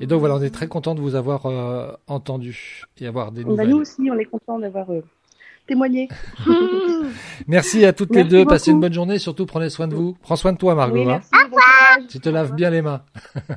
[0.00, 3.42] et donc voilà, on est très content de vous avoir euh, entendu et avoir des
[3.44, 3.68] Bah, nouvelles.
[3.70, 5.02] nous aussi, on est contents d'avoir euh,
[5.66, 6.08] témoigné.
[7.46, 8.44] Merci à toutes les deux.
[8.44, 9.18] Passez une bonne journée.
[9.18, 10.16] Surtout, prenez soin de vous.
[10.22, 10.96] Prends soin de toi, Margot.
[10.96, 11.20] oui, hein.
[11.20, 11.30] merci.
[11.32, 12.06] bon courage.
[12.08, 13.02] Tu te laves bien les mains.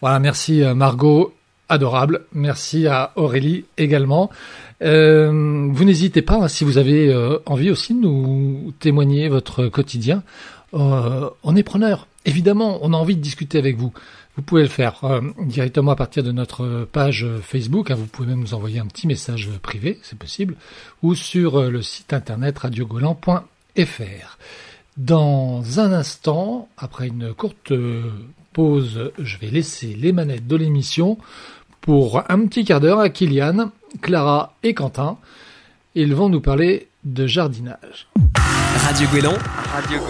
[0.00, 1.32] voilà, merci euh, Margot,
[1.68, 2.22] adorable.
[2.32, 4.30] Merci à Aurélie également.
[4.82, 9.68] Euh, vous n'hésitez pas, hein, si vous avez euh, envie aussi de nous témoigner votre
[9.68, 10.22] quotidien.
[10.74, 12.06] Euh, on est preneur.
[12.24, 13.92] Évidemment, on a envie de discuter avec vous.
[14.36, 17.90] Vous pouvez le faire euh, directement à partir de notre page Facebook.
[17.90, 17.94] hein.
[17.94, 20.56] vous pouvez même nous envoyer un petit message privé, c'est possible,
[21.02, 24.38] ou sur euh, le site internet radiogolan.fr.
[24.96, 28.10] Dans un instant, après une courte euh,
[28.52, 31.18] pause, je vais laisser les manettes de l'émission
[31.80, 35.18] pour un petit quart d'heure à Kylian, Clara et Quentin.
[35.94, 38.08] Ils vont nous parler de jardinage.
[38.36, 39.34] Radio Guélan,
[39.72, 40.00] Radio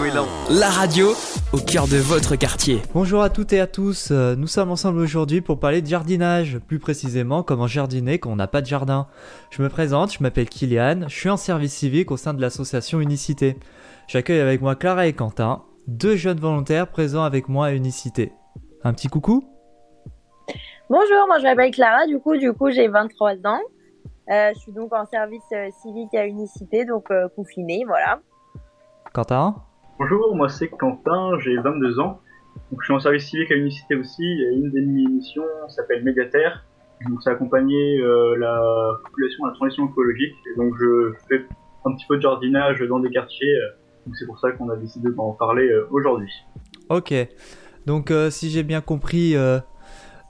[0.49, 1.13] la radio
[1.53, 2.81] au cœur de votre quartier.
[2.93, 6.59] Bonjour à toutes et à tous, euh, nous sommes ensemble aujourd'hui pour parler de jardinage,
[6.59, 9.07] plus précisément comment jardiner quand on n'a pas de jardin.
[9.51, 12.99] Je me présente, je m'appelle Kylian, je suis en service civique au sein de l'association
[12.99, 13.57] Unicité.
[14.07, 18.31] J'accueille avec moi Clara et Quentin, deux jeunes volontaires présents avec moi à Unicité.
[18.83, 19.43] Un petit coucou
[20.89, 23.61] Bonjour, moi je m'appelle Clara, du coup, du coup j'ai 23 ans.
[24.29, 28.19] Euh, je suis donc en service euh, civique à Unicité, donc euh, confinée, voilà.
[29.13, 29.64] Quentin
[29.97, 32.19] Bonjour, moi c'est Quentin, j'ai 22 ans.
[32.69, 34.23] Donc, je suis en service civique à Unicité aussi.
[34.23, 36.65] Et une des missions s'appelle Médiataire.
[37.07, 38.61] Donc, c'est accompagner euh, la
[39.05, 40.35] population à la transition écologique.
[40.51, 41.45] Et donc, je fais
[41.85, 43.55] un petit peu de jardinage dans des quartiers.
[44.05, 46.31] Donc, c'est pour ça qu'on a décidé d'en parler euh, aujourd'hui.
[46.89, 47.13] Ok,
[47.85, 49.35] donc euh, si j'ai bien compris,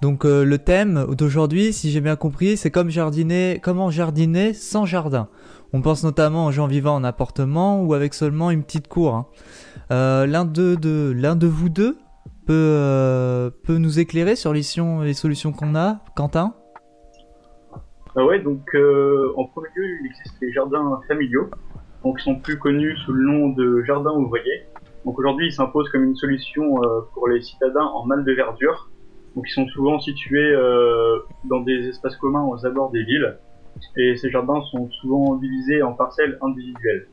[0.01, 4.85] donc euh, le thème d'aujourd'hui, si j'ai bien compris, c'est comme jardiner, comment jardiner sans
[4.85, 5.29] jardin.
[5.73, 9.15] On pense notamment aux gens vivant en appartement ou avec seulement une petite cour.
[9.15, 9.25] hein.
[9.91, 11.97] Euh, l'un de, l'un de vous deux
[12.45, 14.61] peut euh, nous éclairer sur les,
[15.03, 16.53] les solutions qu'on a, Quentin?
[18.15, 18.61] Ah ouais, donc
[19.35, 21.49] en premier lieu, il existe les jardins familiaux,
[22.03, 24.67] donc ils sont plus connus sous le nom de jardins ouvriers.
[25.03, 26.75] Donc aujourd'hui, ils s'imposent comme une solution
[27.13, 28.89] pour les citadins en mal de verdure.
[29.35, 33.37] Donc ils sont souvent situés euh, dans des espaces communs aux abords des villes,
[33.97, 37.07] et ces jardins sont souvent divisés en parcelles individuelles.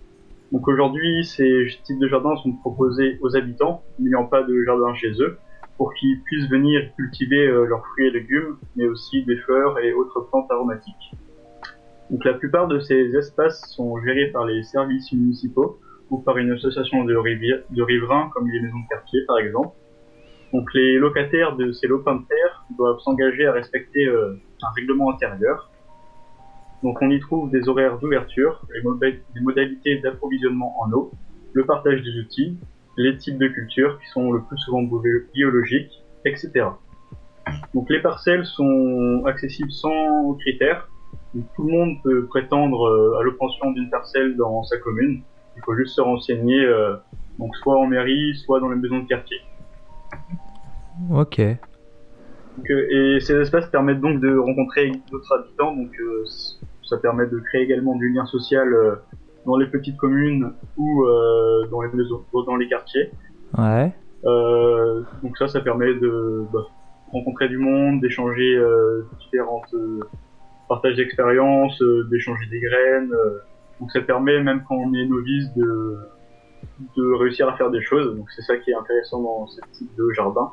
[0.53, 5.13] Donc aujourd'hui, ces types de jardins sont proposés aux habitants n'ayant pas de jardin chez
[5.21, 5.39] eux,
[5.77, 9.93] pour qu'ils puissent venir cultiver euh, leurs fruits et légumes, mais aussi des fleurs et
[9.93, 11.17] autres plantes aromatiques.
[12.11, 15.81] Donc la plupart de ces espaces sont gérés par les services municipaux
[16.11, 19.75] ou par une association de, riverains comme les maisons de quartier par exemple.
[20.53, 25.71] Donc les locataires de ces lopins de doivent s'engager à respecter euh, un règlement intérieur.
[26.83, 31.13] Donc on y trouve des horaires d'ouverture, les, moda- les modalités d'approvisionnement en eau,
[31.53, 32.59] le partage des outils,
[32.99, 35.01] les types de cultures qui sont le plus souvent bio-
[35.33, 36.67] biologiques, etc.
[37.73, 40.89] Donc les parcelles sont accessibles sans critères.
[41.57, 45.23] Tout le monde peut prétendre euh, à l'obtention d'une parcelle dans sa commune.
[45.57, 46.97] Il faut juste se renseigner, euh,
[47.39, 49.39] donc soit en mairie, soit dans les maisons de quartier.
[51.11, 51.41] Ok.
[52.59, 56.25] Donc, euh, et ces espaces permettent donc de rencontrer d'autres habitants, donc euh,
[56.83, 58.97] ça permet de créer également du lien social euh,
[59.47, 61.05] dans les petites communes ou
[61.71, 63.11] dans les maisons, dans les quartiers.
[63.59, 63.93] Ouais.
[64.25, 66.67] Euh, donc ça, ça permet de bah,
[67.11, 70.01] rencontrer du monde, d'échanger euh, différentes euh,
[70.69, 73.13] partages d'expériences, d'échanger des graines.
[73.81, 75.99] donc ça permet même quand on est novice de
[76.97, 78.17] de réussir à faire des choses.
[78.17, 80.51] Donc c'est ça qui est intéressant dans ce type de jardin.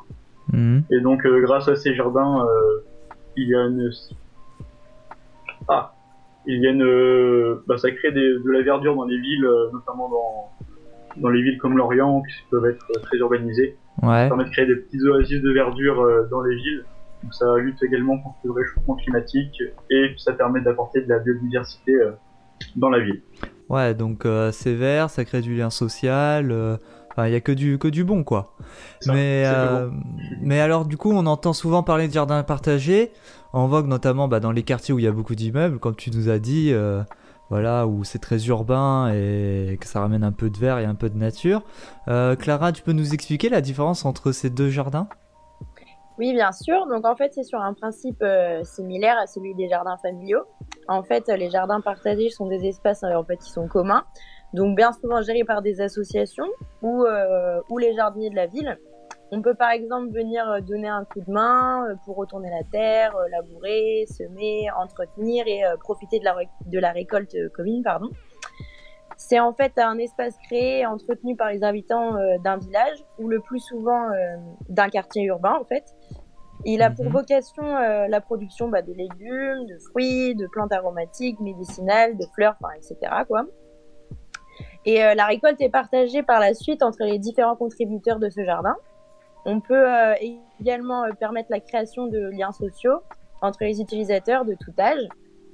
[0.52, 0.82] Mhm.
[0.90, 2.80] Et donc, euh, grâce à ces jardins, euh,
[3.36, 3.90] il y a une...
[5.68, 5.94] Ah
[6.46, 6.82] Il y a une...
[6.82, 10.50] euh, Bah, ça crée des- de la verdure dans les villes, notamment dans,
[11.20, 13.76] dans les villes comme Lorient, qui peuvent être très urbanisées.
[14.02, 14.08] Ouais.
[14.08, 16.84] Ça permet de créer des petites oasis de verdure dans les villes.
[17.22, 21.92] Donc, ça lutte également contre le réchauffement climatique et ça permet d'apporter de la biodiversité
[22.76, 23.20] dans la ville.
[23.70, 26.50] Ouais, donc euh, c'est vert, ça crée du lien social.
[26.50, 26.76] euh,
[27.12, 28.54] Enfin, il y a que du que du bon quoi.
[29.00, 29.90] Ça, mais euh,
[30.42, 33.10] mais alors du coup, on entend souvent parler de jardins partagés,
[33.52, 36.10] en vogue notamment bah, dans les quartiers où il y a beaucoup d'immeubles, comme tu
[36.12, 36.72] nous as dit.
[37.48, 40.94] voilà, où c'est très urbain et que ça ramène un peu de verre et un
[40.94, 41.62] peu de nature.
[42.06, 45.08] Clara, tu peux nous expliquer la différence entre ces deux jardins?
[46.20, 46.86] Oui, bien sûr.
[46.86, 50.42] Donc en fait, c'est sur un principe euh, similaire à celui des jardins familiaux.
[50.86, 54.04] En fait, les jardins partagés sont des espaces euh, en fait qui sont communs,
[54.52, 56.50] donc bien souvent gérés par des associations
[56.82, 58.78] ou euh, ou les jardiniers de la ville.
[59.32, 64.04] On peut par exemple venir donner un coup de main pour retourner la terre, labourer,
[64.06, 67.82] semer, entretenir et profiter de la, de la récolte commune.
[67.82, 68.10] Pardon.
[69.22, 73.28] C'est en fait un espace créé et entretenu par les habitants euh, d'un village ou
[73.28, 74.14] le plus souvent euh,
[74.70, 75.84] d'un quartier urbain en fait.
[76.64, 77.12] Il a pour Mhm.
[77.12, 82.56] vocation euh, la production bah, de légumes, de fruits, de plantes aromatiques, médicinales, de fleurs,
[82.78, 82.96] etc.
[83.28, 83.44] Quoi.
[84.86, 88.74] Et la récolte est partagée par la suite entre les différents contributeurs de ce jardin.
[89.44, 89.86] On peut
[90.58, 93.02] également permettre la création de liens sociaux
[93.42, 95.06] entre les utilisateurs de tout âge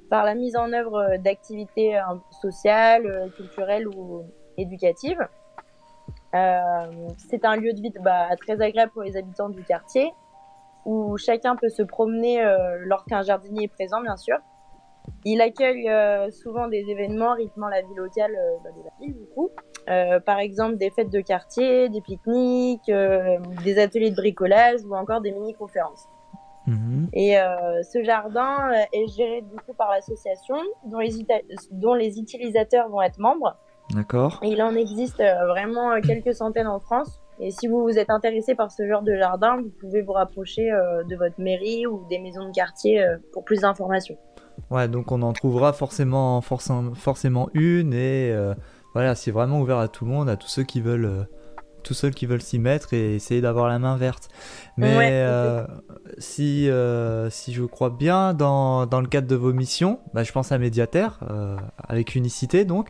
[0.09, 2.01] par la mise en œuvre euh, d'activités euh,
[2.41, 4.23] sociales, euh, culturelles ou
[4.57, 5.27] éducatives.
[7.17, 10.11] C'est un lieu de vie bah, très agréable pour les habitants du quartier
[10.85, 12.43] où chacun peut se promener
[12.85, 14.37] lorsqu'un jardinier est présent, bien sûr.
[15.25, 19.17] Il accueille euh, souvent des événements rythmant la vie locale euh, bah, de la ville,
[19.17, 19.49] du coup.
[19.89, 22.91] Euh, par exemple, des fêtes de quartier, des pique-niques,
[23.63, 26.07] des ateliers de bricolage ou encore des mini-conférences.
[26.67, 27.09] Mhm.
[27.13, 31.25] Et euh, ce jardin euh, est géré du coup par l'association dont les,
[31.71, 33.55] dont les utilisateurs vont être membres.
[33.93, 34.39] D'accord.
[34.43, 37.21] Il en existe euh, vraiment quelques centaines en France.
[37.39, 40.71] Et si vous vous êtes intéressé par ce genre de jardin, vous pouvez vous rapprocher
[40.71, 44.17] euh, de votre mairie ou des maisons de quartier euh, pour plus d'informations.
[44.71, 48.55] Ouais, donc on en trouvera forcément, forcément, forcément une et euh,
[48.93, 51.27] voilà, c'est vraiment ouvert à tout le monde, à tous ceux qui veulent,
[51.87, 54.27] tous ceux qui veulent s'y mettre et essayer d'avoir la main verte.
[54.75, 55.65] Mais Ouais, euh,
[56.17, 60.31] si, euh, si je crois bien, dans, dans le cadre de vos missions, bah, je
[60.33, 61.55] pense à Médiataire, euh,
[61.87, 62.89] avec Unicité donc,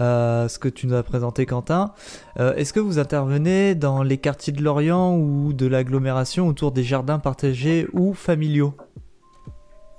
[0.00, 1.92] euh, ce que tu nous as présenté Quentin.
[2.40, 6.82] Euh, Est-ce que vous intervenez dans les quartiers de Lorient ou de l'agglomération autour des
[6.82, 8.74] jardins partagés ou familiaux?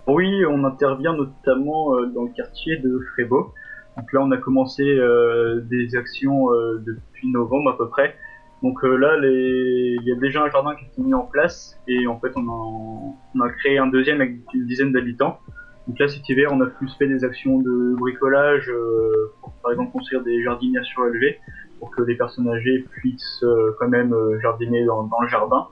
[0.08, 3.54] Oui, on intervient notamment dans le quartier de Frébeau.
[3.98, 8.16] Donc là, on a commencé euh, des actions euh, depuis novembre à peu près.
[8.64, 9.98] Donc euh, là, les...
[10.00, 12.32] il y a déjà un jardin qui a été mis en place et en fait,
[12.36, 15.40] on a, on a créé un deuxième avec une dizaine d'habitants.
[15.88, 19.72] Donc là, cet hiver, on a plus fait des actions de bricolage, euh, pour par
[19.72, 21.40] exemple construire des jardinières surélevées
[21.80, 25.68] pour que les personnes âgées puissent euh, quand même jardiner dans, dans le jardin.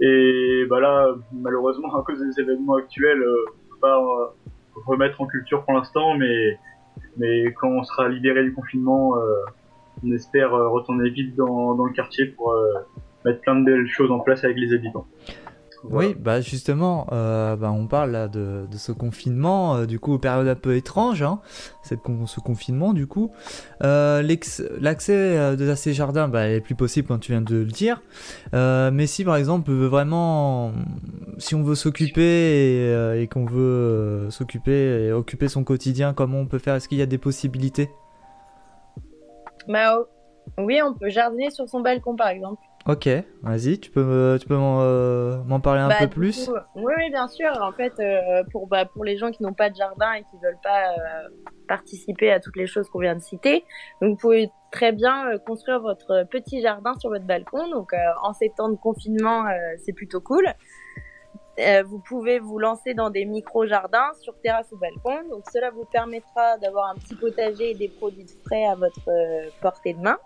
[0.00, 4.34] Et bah là, malheureusement, à cause des événements actuels, on peut pas
[4.86, 6.58] remettre en culture pour l'instant, mais
[7.18, 9.44] mais quand on sera libéré du confinement, euh,
[10.04, 12.72] on espère euh, retourner vite dans, dans le quartier pour euh,
[13.24, 15.06] mettre plein de belles choses en place avec les habitants.
[15.88, 16.08] Voilà.
[16.08, 20.18] Oui, bah justement, euh, bah on parle là de, de ce confinement, euh, du coup,
[20.18, 21.40] période un peu étrange, hein,
[21.82, 23.30] cette con- ce confinement, du coup.
[23.84, 27.56] Euh, L'accès euh, de- à ces jardins bah, est plus possible quand tu viens de
[27.56, 28.02] le dire.
[28.52, 30.72] Euh, mais si par exemple, on veut vraiment,
[31.38, 36.38] si on veut s'occuper et, euh, et qu'on veut s'occuper et occuper son quotidien, comment
[36.40, 36.74] on peut faire?
[36.74, 37.90] Est-ce qu'il y a des possibilités?
[39.68, 40.06] Bah, oh,
[40.58, 42.60] oui, on peut jardiner sur son balcon, par exemple.
[42.88, 43.08] Ok,
[43.42, 46.48] vas-y, tu peux, me- tu peux m'en euh, m'en parler un Bah, peu plus?
[46.76, 47.50] oui, bien sûr.
[47.60, 50.36] En fait, euh, pour, bah, pour les gens qui n'ont pas de jardin et qui
[50.40, 51.28] veulent pas euh,
[51.66, 53.64] participer à toutes les choses qu'on vient de citer,
[54.00, 57.68] donc vous pouvez très bien euh, construire votre petit jardin sur votre balcon.
[57.70, 59.52] Donc, euh, en ces temps de confinement, euh,
[59.84, 60.46] c'est plutôt cool.
[61.58, 65.28] euh, vous pouvez vous lancer dans des micro-jardins sur terrasse ou balcon.
[65.30, 69.00] Donc cela vous permettra d'avoir un petit potager et des produits frais à votre
[69.60, 70.18] portée de main.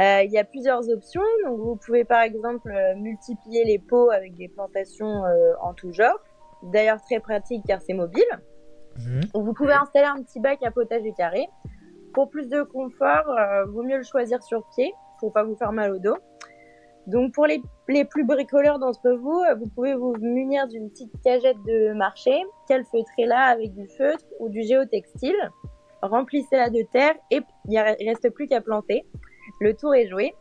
[0.00, 1.22] Euh, Il y a plusieurs options.
[1.44, 5.92] Donc vous pouvez par exemple euh, multiplier les pots avec des plantations euh, en tout
[5.92, 6.18] genre.
[6.62, 8.24] D'ailleurs très pratique car c'est mobile.
[9.32, 11.48] Donc, Vous pouvez installer un petit bac à potager carré.
[12.12, 13.24] Pour plus de confort,
[13.66, 16.16] vaut mieux le choisir sur pied pour pas vous faire mal au dos.
[17.08, 21.60] Donc pour les, les plus bricoleurs d'entre vous, vous pouvez vous munir d'une petite cagette
[21.66, 25.36] de marché, calfeutrez-la avec du feutre ou du géotextile,
[26.00, 29.04] remplissez-la de terre et il il reste plus qu'à planter.
[29.64, 30.34] Le tour est joué.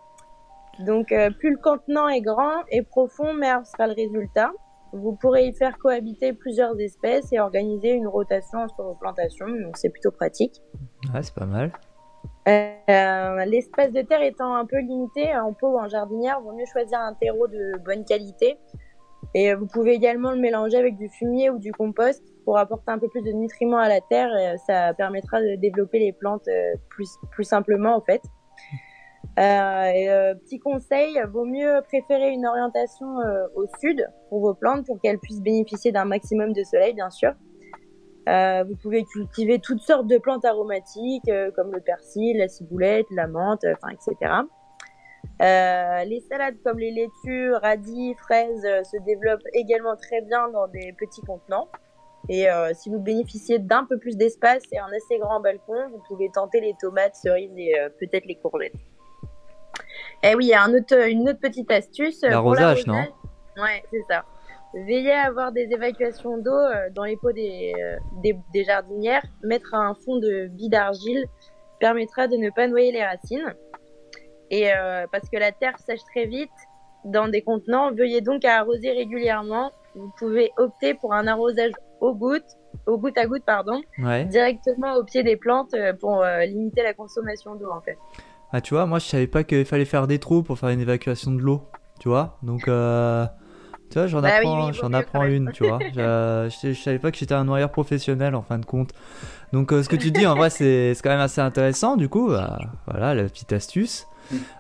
[0.80, 4.52] Donc euh, plus le contenant est grand et profond, meilleur sera le résultat.
[4.92, 9.78] Vous pourrez y faire cohabiter plusieurs espèces et organiser une rotation entre vos plantations, donc
[9.78, 10.62] c'est plutôt pratique.
[11.14, 11.72] Ouais, c'est pas mal.
[12.50, 16.66] Euh, L'espace de terre étant un peu limité, en pot ou en jardinière, vaut mieux
[16.66, 18.58] choisir un terreau de bonne qualité.
[19.34, 22.92] Et euh, vous pouvez également le mélanger avec du fumier ou du compost pour apporter
[22.92, 24.36] un peu plus de nutriments à la terre.
[24.36, 28.22] et ça permettra de développer les plantes euh, plus, plus simplement en fait.
[29.40, 34.86] Euh, euh, petit conseil, vaut mieux préférer une orientation euh, au sud pour vos plantes
[34.86, 37.34] pour qu'elles puissent bénéficier d'un maximum de soleil bien sûr.
[38.30, 43.08] Euh, vous pouvez cultiver toutes sortes de plantes aromatiques euh, comme le persil, la ciboulette,
[43.10, 44.32] la menthe, enfin etc.
[45.40, 51.22] Les salades comme les laitues, radis, fraises se développent également très bien dans des petits
[51.22, 51.68] contenants.
[52.30, 56.30] Et si vous bénéficiez d'un peu plus d'espace et un assez grand balcon, vous pouvez
[56.34, 58.74] tenter les tomates, cerises et peut-être les courgettes.
[60.24, 62.24] Et oui, il y a un autre, une autre petite astuce.
[62.24, 63.04] euh, L'arrosage, non
[63.58, 64.24] Ouais, c'est ça.
[64.74, 69.22] Veillez à avoir des évacuations d'eau euh, dans les pots des, euh, des, des jardinières.
[69.44, 71.26] Mettre un fond de billes d'argile
[71.80, 73.54] permettra de ne pas noyer les racines.
[74.50, 76.50] Et euh, parce que la terre sèche très vite
[77.06, 79.72] dans des contenants, veuillez donc à arroser régulièrement.
[79.94, 82.46] Vous pouvez opter pour un arrosage au goutte,
[82.88, 84.26] au goutte à goutte, pardon, Ouais.
[84.26, 87.98] directement au pied des plantes euh, pour euh, limiter la consommation d'eau en fait.
[88.54, 90.80] Ah, tu vois, moi je savais pas qu'il fallait faire des trous pour faire une
[90.80, 91.64] évacuation de l'eau.
[92.00, 93.26] Tu vois Donc, euh,
[93.90, 95.80] tu vois, j'en Bah apprends, oui, j'en apprends une, tu vois.
[95.94, 98.92] Je, je, je savais pas que j'étais un noyeur professionnel en fin de compte.
[99.54, 101.98] Donc, euh, ce que tu dis en vrai, c'est c'est quand même assez intéressant.
[101.98, 104.08] Du coup, bah, voilà la petite astuce.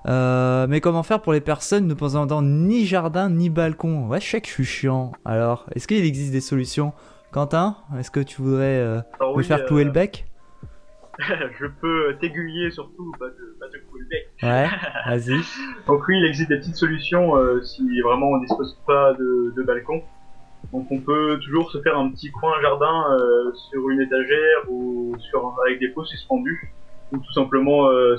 [0.08, 4.08] Euh, mais comment faire pour les personnes ne possédant ni jardin ni balcon?
[4.08, 5.12] Ouais, je sais que je suis chiant.
[5.26, 6.94] Alors, est-ce qu'il existe des solutions?
[7.32, 10.26] Quentin, est-ce que tu voudrais euh, Alors me oui, faire clouer euh, le bec?
[11.59, 14.05] je peux t'aiguiller surtout, pas te, pas te couler
[14.41, 14.47] le.
[14.47, 14.68] Ouais,
[15.07, 15.39] vas-y.
[15.88, 19.64] Donc oui, il existe des petites solutions euh, si vraiment on dispose pas de, de
[19.64, 20.01] balcon.
[20.72, 25.16] Donc on peut toujours se faire un petit coin jardin euh, sur une étagère ou
[25.20, 26.74] sur avec des pots suspendus,
[27.11, 28.18] ou tout simplement euh,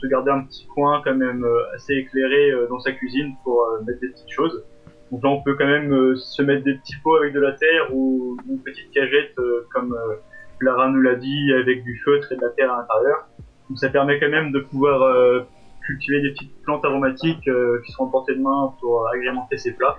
[0.00, 3.62] se garder un petit coin quand même euh, assez éclairé euh, dans sa cuisine pour
[3.62, 4.64] euh, mettre des petites choses.
[5.10, 7.52] Donc là on peut quand même euh, se mettre des petits pots avec de la
[7.52, 10.16] terre ou une petite cagette euh, comme euh,
[10.60, 13.28] Lara nous l'a dit avec du feutre et de la terre à l'intérieur.
[13.68, 15.40] Donc ça permet quand même de pouvoir euh,
[15.86, 19.72] cultiver des petites plantes aromatiques euh, qui seront à portée de main pour agrémenter ses
[19.72, 19.98] plats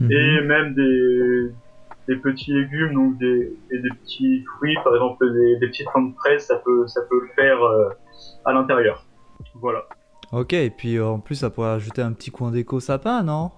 [0.00, 0.12] Mhm.
[0.12, 1.50] et même des,
[2.08, 6.14] des petits légumes donc des, et des petits fruits par exemple des, des petites plantes
[6.16, 7.90] fraises ça peut ça peut le faire euh,
[8.46, 9.04] à l'intérieur
[9.56, 9.84] voilà
[10.32, 13.50] Ok, et puis euh, en plus, ça pourrait ajouter un petit coin d'éco sapin, non?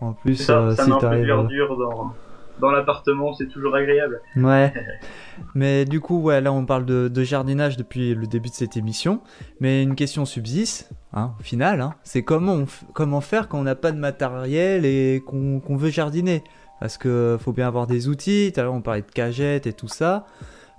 [0.00, 1.26] En plus, ça euh, ça si met un peu de t'arrives.
[1.26, 2.12] verdure dans
[2.60, 4.72] dans l'appartement c'est toujours agréable Ouais.
[5.54, 8.76] Mais du coup, ouais, là, on parle de, de jardinage depuis le début de cette
[8.76, 9.20] émission.
[9.60, 13.62] Mais une question subsiste, hein, au final, hein, c'est comment, on comment faire quand on
[13.62, 16.44] n'a pas de matériel et qu'on veut jardiner?
[16.78, 18.52] Parce que faut bien avoir des outils.
[18.52, 20.26] Tout à l'heure, on parlait de cagettes et tout ça.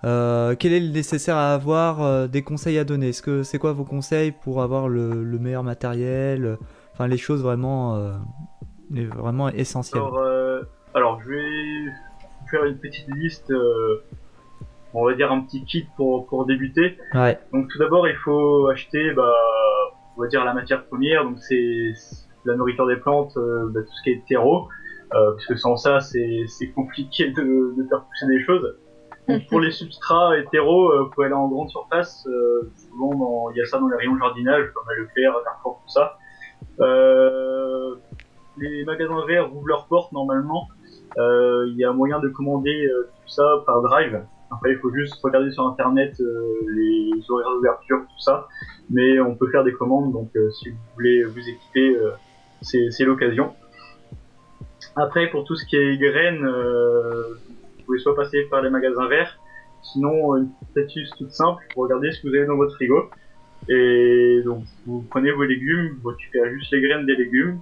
[0.04, 3.10] Euh, quel est le nécessaire à avoir euh, Des conseils à donner?
[3.10, 6.58] Est-ce que c'est quoi vos conseils pour avoir le, le meilleur matériel?
[6.94, 8.14] Enfin, les choses vraiment, euh,
[9.16, 10.02] vraiment essentielles.
[10.02, 10.20] alors
[10.94, 11.92] alors je vais
[12.50, 14.04] faire une petite liste euh,
[14.94, 17.39] on va dire un petit kit pour pour débuter Ouais.
[17.54, 19.32] Donc tout d'abord, il faut acheter, bah,
[20.18, 21.24] on va dire la matière première.
[21.24, 21.94] Donc c'est
[22.46, 24.68] la nourriture des plantes, euh, bah, tout ce qui est terreau,
[25.14, 27.42] euh, parce que sans ça, c'est c'est compliqué de,
[27.78, 28.76] de faire pousser des choses.
[29.30, 32.28] Donc pour les substrats et terreaux, euh, vous pouvez aller en grande surface.
[32.28, 35.44] euh, souvent, dans- il y a ça dans les rayons jardinage, comme à Leclerc, à
[35.46, 36.18] Carrefour, tout ça.
[36.82, 37.96] Euh,
[38.58, 40.68] les magasins verts ouvrent leurs portes normalement.
[41.18, 44.22] Euh, Il y a moyen de commander euh, tout ça par Drive.
[44.51, 46.43] Après, il faut juste regarder sur internet euh,
[46.76, 48.47] les horaires d'ouverture, tout ça.
[48.89, 51.97] Mais on peut faire des commandes, donc si vous voulez vous équiper,
[52.62, 53.53] c'est l'occasion.
[54.95, 57.36] Après, pour tout ce qui est graines, euh,
[57.78, 59.39] vous pouvez soit passer par les magasins verts,
[59.82, 63.09] sinon une astuce toute simple, vous regardez ce que vous avez dans votre frigo.
[63.70, 67.59] Et donc, vous prenez vos légumes, vous récupérez juste les graines des légumes.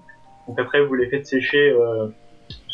[0.47, 2.07] Donc après, vous les faites sécher euh,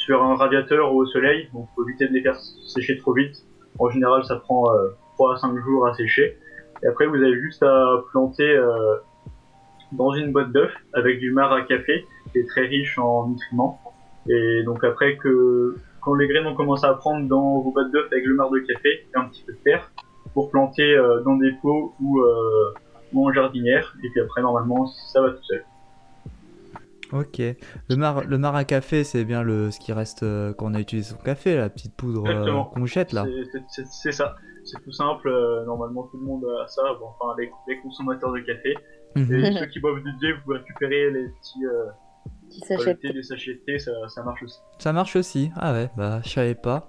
[0.05, 3.35] sur un radiateur ou au soleil, donc faut éviter de les faire sécher trop vite.
[3.79, 6.37] En général, ça prend euh, 3 à 5 jours à sécher.
[6.83, 8.97] Et après, vous avez juste à planter euh,
[9.91, 13.79] dans une boîte d'œufs avec du marc à café qui est très riche en nutriments.
[14.27, 18.07] Et donc après que quand les graines ont commencé à prendre dans vos boîtes d'œufs
[18.11, 19.91] avec le marc de café et un petit peu de terre
[20.33, 22.73] pour planter euh, dans des pots ou, euh,
[23.13, 23.95] ou en jardinière.
[24.03, 25.63] Et puis après, normalement, ça va tout seul.
[27.11, 27.39] Ok.
[27.89, 30.73] Le mar, le mar à café, c'est bien le ce qui reste euh, quand on
[30.73, 33.25] a utilisé son café, la petite poudre euh, qu'on jette là.
[33.69, 34.35] C'est- ça.
[34.63, 35.27] C'est tout simple.
[35.27, 36.81] euh, normalement, tout le monde a ça.
[36.99, 38.73] Bon, enfin, les, les consommateurs de café.
[39.15, 39.33] Mhm.
[39.33, 41.85] Et ceux qui boivent du thé, vous pouvez récupérer les petits euh,
[42.49, 44.59] Petit pas sachet le thé, des sachets de thé, ça, ça marche aussi.
[44.79, 45.51] Ça marche aussi.
[45.55, 46.87] Ah ouais, bah je savais pas.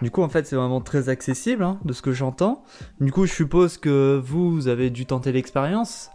[0.00, 2.62] Du coup, en fait, c'est vraiment très accessible, hein, de ce que j'entends.
[3.00, 6.10] Du coup, je suppose que vous, vous avez dû tenter l'expérience.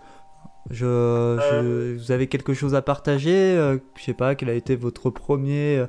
[0.72, 3.56] Je, je- vous avez quelque chose à partager.
[3.58, 5.88] euh, je sais pas, quel a été votre premier, euh,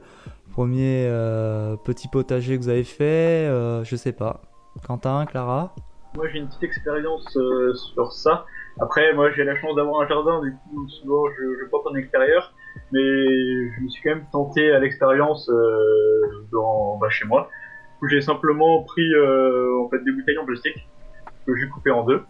[0.52, 3.46] premier euh, petit potager que vous avez fait.
[3.48, 4.42] euh, je sais pas.
[4.86, 5.74] Quentin, Clara?
[6.16, 8.44] Moi, j'ai une petite expérience euh, sur ça.
[8.80, 11.94] Après, moi, j'ai la chance d'avoir un jardin, du coup, souvent, je, je porte en
[11.94, 12.52] extérieur.
[12.92, 16.20] Mais je me suis quand même tenté à l'expérience euh,
[16.52, 17.48] dans, bah, chez moi.
[18.10, 20.76] J'ai simplement pris euh, en fait des bouteilles en plastique
[21.46, 22.20] que j'ai coupées en deux.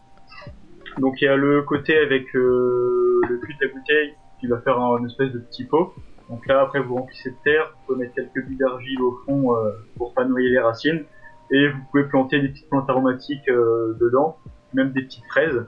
[0.99, 4.59] Donc, il y a le côté avec euh, le cul de la bouteille qui va
[4.59, 5.95] faire un espèce de petit pot.
[6.29, 9.55] Donc là, après, vous remplissez de terre, vous pouvez mettre quelques billes d'argile au fond
[9.55, 11.05] euh, pour pas noyer les racines
[11.51, 14.37] et vous pouvez planter des petites plantes aromatiques euh, dedans,
[14.75, 15.67] même des petites fraises.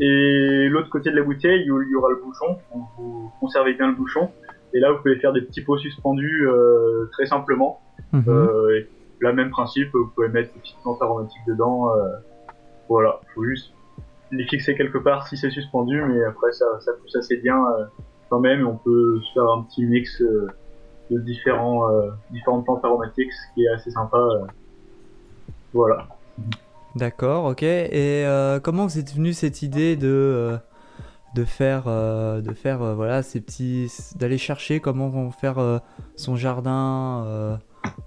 [0.00, 3.88] Et l'autre côté de la bouteille, il y aura le bouchon, donc vous conservez bien
[3.88, 4.30] le bouchon,
[4.72, 7.80] et là vous pouvez faire des petits pots suspendus euh, très simplement.
[8.12, 8.24] Mhm.
[8.28, 8.88] Euh, et
[9.20, 11.90] là même principe, vous pouvez mettre des petites plantes aromatiques dedans.
[11.96, 12.08] euh,
[12.88, 13.72] voilà, faut juste
[14.30, 16.66] les fixer quelque part si c'est suspendu, mais après ça,
[17.00, 17.84] pousse assez bien euh,
[18.28, 20.46] quand même, on peut faire un petit mix euh,
[21.10, 24.18] de différents, euh, différentes plantes aromatiques, ce qui est assez sympa.
[25.72, 26.06] Voilà.
[26.94, 27.62] D'accord, ok.
[27.62, 28.24] Et
[28.62, 30.58] comment vous êtes venu cette idée de
[31.46, 35.80] faire de faire voilà ces petits d'aller chercher comment faire
[36.16, 37.58] son jardin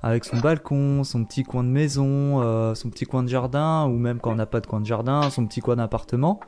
[0.04, 3.98] avec son balcon, son petit coin de maison, euh, son petit coin de jardin ou
[3.98, 6.40] même quand on n'a pas de coin de jardin, son petit coin d'appartement.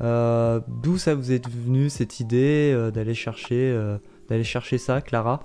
[0.00, 3.76] Euh, D'où ça vous est venu cette idée euh, d'aller chercher
[4.42, 5.40] chercher ça, Clara?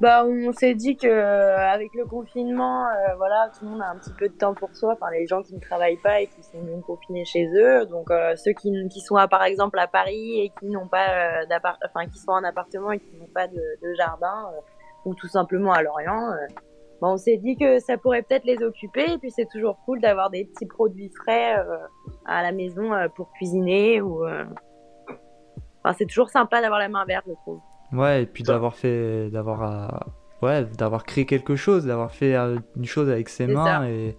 [0.00, 2.86] Bah, on s'est dit que avec le confinement,
[3.16, 4.92] voilà, tout le monde a un petit peu de temps pour soi.
[4.92, 7.86] Enfin, les gens qui ne travaillent pas et qui sont bien confinés chez eux.
[7.86, 11.44] Donc, ceux qui, sont à, par exemple à Paris et qui n'ont pas
[11.84, 14.50] enfin, qui sont en appartement et qui n'ont pas de, jardin,
[15.06, 16.30] ou tout simplement à Lorient.
[16.32, 16.46] euh,
[17.00, 19.12] bah, on s'est dit que ça pourrait peut-être les occuper.
[19.12, 21.76] Et puis, c'est toujours cool d'avoir des petits produits frais euh,
[22.26, 24.24] à la maison euh, pour cuisiner ou.
[24.26, 24.44] euh,
[25.84, 27.60] Enfin, c'est toujours sympa d'avoir la main verte, je trouve.
[27.92, 29.88] Ouais, et puis d'avoir fait, d'avoir, euh,
[30.42, 33.88] ouais, d'avoir créé quelque chose, d'avoir fait euh, une chose avec ses mains ça.
[33.88, 34.16] et.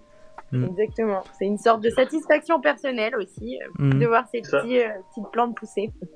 [0.54, 0.64] Mm.
[0.64, 1.24] Exactement.
[1.38, 4.00] C'est une sorte de satisfaction personnelle aussi, euh, Mhm.
[4.00, 5.92] de voir ces petits, euh, petites plantes pousser.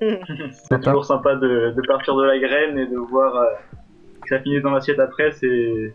[0.70, 3.46] C'est toujours sympa de, de partir de la graine et de voir euh,
[4.22, 5.32] que ça finit dans l'assiette après.
[5.32, 5.94] C'est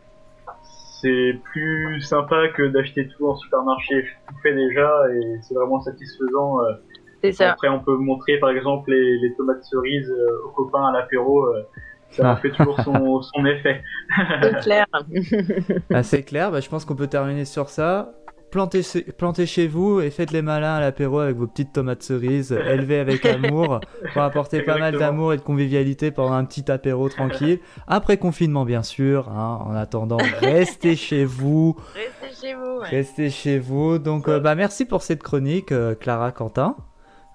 [1.02, 6.60] c'est plus sympa que d'acheter tout en supermarché tout fait déjà et c'est vraiment satisfaisant.
[6.62, 6.74] euh.
[7.22, 7.52] C'est ça.
[7.52, 11.46] Après, on peut montrer par exemple les, les tomates cerises euh, aux copains à l'apéro.
[11.46, 11.62] euh,
[12.10, 12.36] ça Ah.
[12.38, 13.82] fait toujours son, son effet.
[14.42, 14.86] C'est clair.
[15.94, 18.14] Ah, c'est clair, bah, je pense qu'on peut terminer sur ça.
[18.50, 22.02] Plantez, chez- plantez chez vous et faites les malins à l'apéro avec vos petites tomates
[22.02, 23.82] cerises élevées avec amour
[24.14, 27.60] pour apporter pas mal d'amour et de convivialité pendant un petit apéro tranquille.
[27.88, 29.28] Après confinement, bien sûr.
[29.30, 29.60] hein.
[29.66, 31.76] en attendant, restez chez vous.
[31.94, 32.80] Restez chez vous.
[32.80, 32.88] ouais.
[32.90, 33.98] Restez chez vous.
[34.00, 36.76] Donc, euh, bah, merci pour cette chronique, euh, Clara Quentin.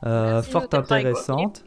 [0.07, 1.65] Euh, fort intéressante.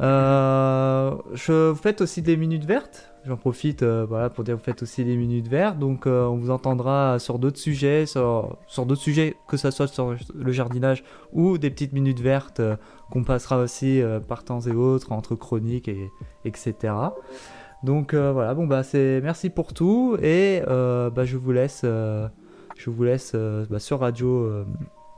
[0.00, 3.09] Euh, je, vous faites aussi des minutes vertes?
[3.26, 5.78] J'en profite euh, voilà, pour dire que vous faites aussi des minutes vertes.
[5.78, 9.88] Donc, euh, on vous entendra sur d'autres sujets, sur, sur d'autres sujets, que ce soit
[9.88, 12.76] sur le jardinage ou des petites minutes vertes euh,
[13.10, 16.10] qu'on passera aussi euh, par temps et autres, entre chroniques, et,
[16.46, 16.94] etc.
[17.82, 20.16] Donc, euh, voilà, bon, bah, c'est merci pour tout.
[20.22, 22.28] Et euh, bah, je vous laisse, euh,
[22.76, 24.66] je vous laisse euh, bah, sur Radio, euh,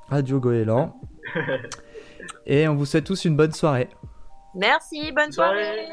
[0.09, 0.97] Radio Goéland.
[2.47, 3.89] Et on vous souhaite tous une bonne soirée.
[4.55, 5.89] Merci, bonne soirée.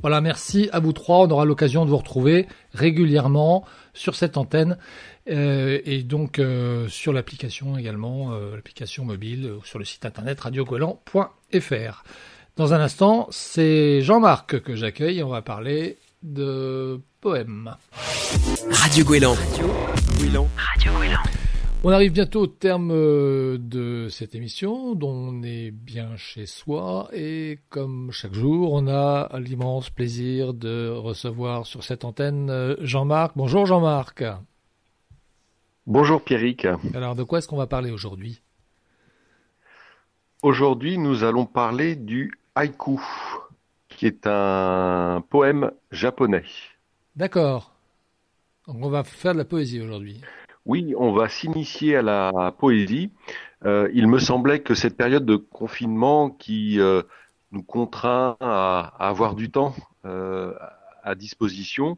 [0.00, 1.18] Voilà, merci à vous trois.
[1.26, 4.78] On aura l'occasion de vous retrouver régulièrement sur cette antenne
[5.28, 12.04] euh, et donc euh, sur l'application également, euh, l'application mobile sur le site internet radiogoéland.fr.
[12.56, 17.74] Dans un instant, c'est Jean-Marc que j'accueille et on va parler de poèmes.
[18.70, 19.34] Radio Gouélan.
[19.34, 21.17] Radio Gouélan.
[21.84, 27.08] On arrive bientôt au terme euh, de cette émission, dont on est bien chez soi,
[27.12, 33.36] et comme chaque jour, on a l'immense plaisir de recevoir sur cette antenne euh, Jean-Marc.
[33.36, 34.24] Bonjour Jean-Marc.
[35.86, 36.66] Bonjour Pierrick.
[36.94, 38.42] Alors de quoi est-ce qu'on va parler aujourd'hui?
[40.42, 43.00] Aujourd'hui, nous allons parler du haïku,
[43.88, 46.44] qui est un poème japonais.
[47.14, 47.72] D'accord.
[48.66, 50.20] Donc on va faire de la poésie aujourd'hui.
[50.68, 53.10] Oui, on va s'initier à la poésie.
[53.64, 57.02] Euh, il me semblait que cette période de confinement qui euh,
[57.52, 60.52] nous contraint à, avoir du temps euh,
[61.02, 61.96] à disposition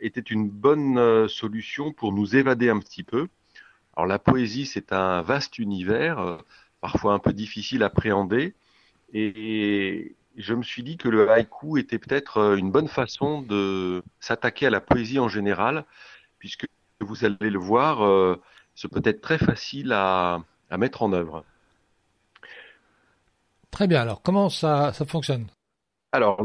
[0.00, 3.28] était une bonne solution pour nous évader un petit peu.
[3.94, 6.38] Alors la poésie, c'est un vaste univers,
[6.80, 8.54] parfois un peu difficile à appréhender,
[9.12, 14.68] et je me suis dit que le haïku était peut-être une bonne façon de s'attaquer
[14.68, 15.84] à la poésie en général,
[16.38, 16.66] puisque
[17.00, 18.40] vous allez le voir, euh,
[18.74, 21.44] ce peut être très facile à, à, mettre en œuvre.
[23.70, 25.46] Très bien, alors comment ça, ça fonctionne?
[26.12, 26.44] Alors,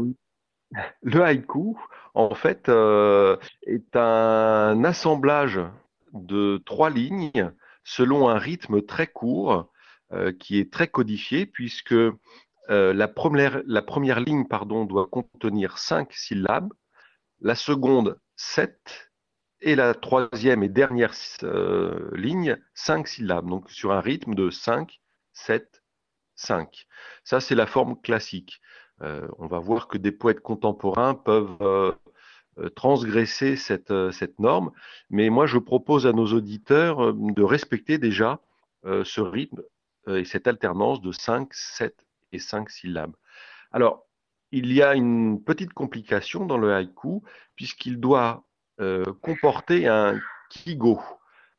[1.02, 1.78] le haïku,
[2.14, 3.36] en fait, euh,
[3.66, 5.60] est un assemblage
[6.12, 7.52] de trois lignes
[7.84, 9.70] selon un rythme très court
[10.12, 12.12] euh, qui est très codifié puisque euh,
[12.68, 16.72] la, première, la première ligne pardon, doit contenir cinq syllabes,
[17.40, 19.11] la seconde sept
[19.62, 25.00] et la troisième et dernière euh, ligne, cinq syllabes, donc sur un rythme de 5,
[25.32, 25.82] 7,
[26.34, 26.86] 5.
[27.24, 28.60] Ça, c'est la forme classique.
[29.02, 31.92] Euh, on va voir que des poètes contemporains peuvent euh,
[32.74, 33.90] transgresser cette,
[34.38, 34.72] norme,
[35.10, 38.40] mais moi, je propose à nos auditeurs de respecter déjà
[38.84, 39.62] ce rythme
[40.08, 41.96] et cette alternance de 5, 7
[42.32, 43.14] et 5 syllabes.
[43.70, 44.06] Alors,
[44.50, 47.22] il y a une petite complication dans le haïku,
[47.56, 48.44] puisqu'il doit
[48.80, 50.18] euh, comporter un
[50.50, 51.00] kigo.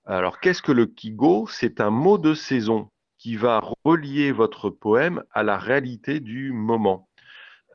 [0.05, 1.47] Alors, qu'est-ce que le kigo?
[1.47, 7.07] C'est un mot de saison qui va relier votre poème à la réalité du moment.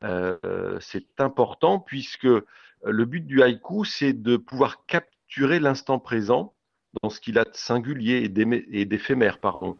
[0.03, 2.27] Euh, c'est important puisque
[2.83, 6.53] le but du haïku, c'est de pouvoir capturer l'instant présent
[7.01, 8.31] dans ce qu'il a de singulier
[8.71, 9.77] et d'éphémère, pardon,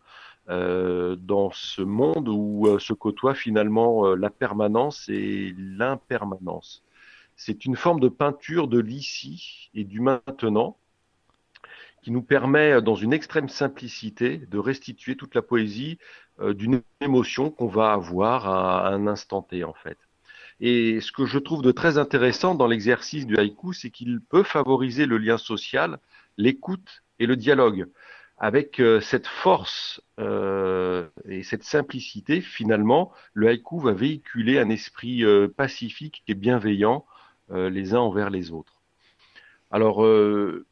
[0.49, 6.83] euh, dans ce monde où se côtoient finalement la permanence et l'impermanence.
[7.41, 10.75] C'est une forme de peinture de l'ici et du maintenant
[12.01, 15.99] qui nous permet, dans une extrême simplicité, de restituer toute la poésie
[16.41, 19.97] euh, d'une émotion qu'on va avoir à un instant T, en fait.
[20.59, 24.43] Et ce que je trouve de très intéressant dans l'exercice du haïku, c'est qu'il peut
[24.43, 25.99] favoriser le lien social,
[26.35, 27.87] l'écoute et le dialogue.
[28.37, 35.23] Avec euh, cette force euh, et cette simplicité, finalement, le haïku va véhiculer un esprit
[35.23, 37.18] euh, pacifique et bienveillant euh,
[37.51, 38.79] les uns envers les autres.
[39.71, 40.65] Alors, euh,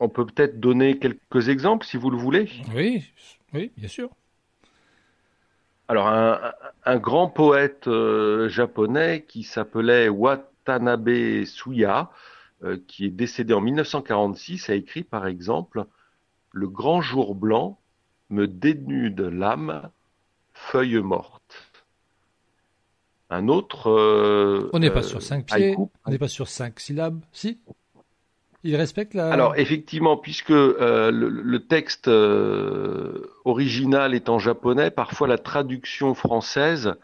[0.00, 2.48] on peut peut-être donner quelques exemples si vous le voulez.
[2.74, 3.04] Oui,
[3.52, 4.10] oui, bien sûr.
[5.88, 6.52] Alors, un,
[6.84, 12.10] un grand poète euh, japonais qui s'appelait Watanabe Suya,
[12.64, 15.84] euh, qui est décédé en 1946, a écrit par exemple
[16.52, 17.78] Le grand jour blanc
[18.30, 19.90] me dénude l'âme,
[20.54, 21.41] feuille morte.
[23.32, 23.88] Un autre.
[23.88, 27.58] Euh, on n'est pas sur cinq pieds, on n'est pas sur cinq syllabes, si
[28.64, 29.32] il respecte la.
[29.32, 36.14] Alors effectivement, puisque euh, le, le, texte euh, original est en japonais, parfois la traduction
[36.14, 36.94] française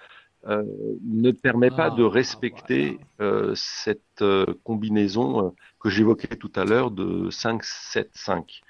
[0.47, 0.63] euh,
[1.03, 3.53] ne permet ah, pas de respecter voilà.
[3.55, 4.25] cette
[4.65, 8.63] combinaison que j'évoquais tout à l'heure de 5, 7, 5.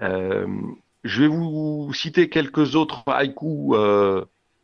[0.00, 3.74] je vais vous citer quelques autres haïkus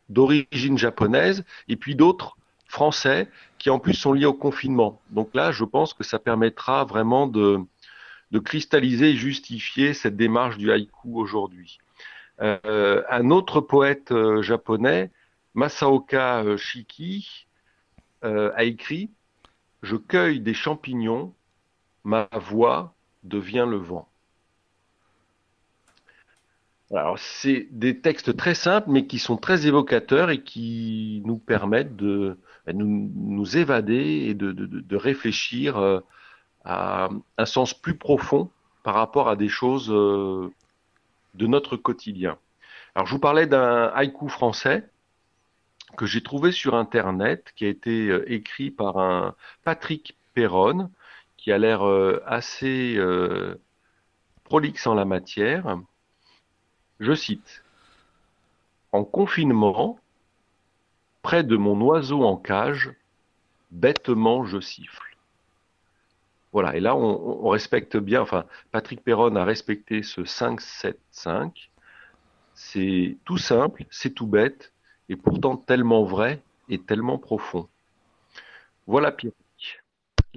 [0.09, 2.37] d'origine japonaise et puis d'autres
[2.67, 5.01] français qui en plus sont liés au confinement.
[5.09, 7.59] Donc là, je pense que ça permettra vraiment de,
[8.31, 11.79] de cristalliser et justifier cette démarche du haïku aujourd'hui.
[12.41, 15.11] Euh, un autre poète euh, japonais,
[15.55, 17.45] Masaoka euh, Shiki,
[18.23, 19.11] a écrit
[19.83, 21.33] Je cueille des champignons,
[22.03, 22.93] ma voix
[23.23, 24.09] devient le vent.
[26.93, 31.97] Alors, c'est des textes très simples, mais qui sont très évocateurs et qui nous permettent
[31.97, 32.37] de
[32.73, 35.99] nous, nous évader et de, de, de réfléchir euh,
[36.63, 38.49] à un sens plus profond
[38.83, 40.49] par rapport à des choses euh,
[41.33, 42.37] de notre quotidien.
[42.95, 44.89] Alors, je vous parlais d'un haïku français
[45.97, 49.35] que j'ai trouvé sur Internet, qui a été euh, écrit par un
[49.65, 50.89] Patrick Perron,
[51.35, 51.83] qui a l'air
[52.25, 52.99] assez
[54.43, 55.77] prolixe en la matière.
[56.99, 57.63] Je cite
[58.91, 59.99] En confinement,
[61.21, 62.91] près de mon oiseau en cage,
[63.71, 65.07] bêtement je siffle.
[66.53, 71.69] Voilà, et là, on, respecte bien, enfin, Patrick Perron a respecté ce 5-7-5.
[72.55, 74.73] C'est tout simple, c'est tout bête,
[75.09, 77.67] et pourtant tellement vrai et tellement profond.
[78.87, 79.33] Voilà, Pierre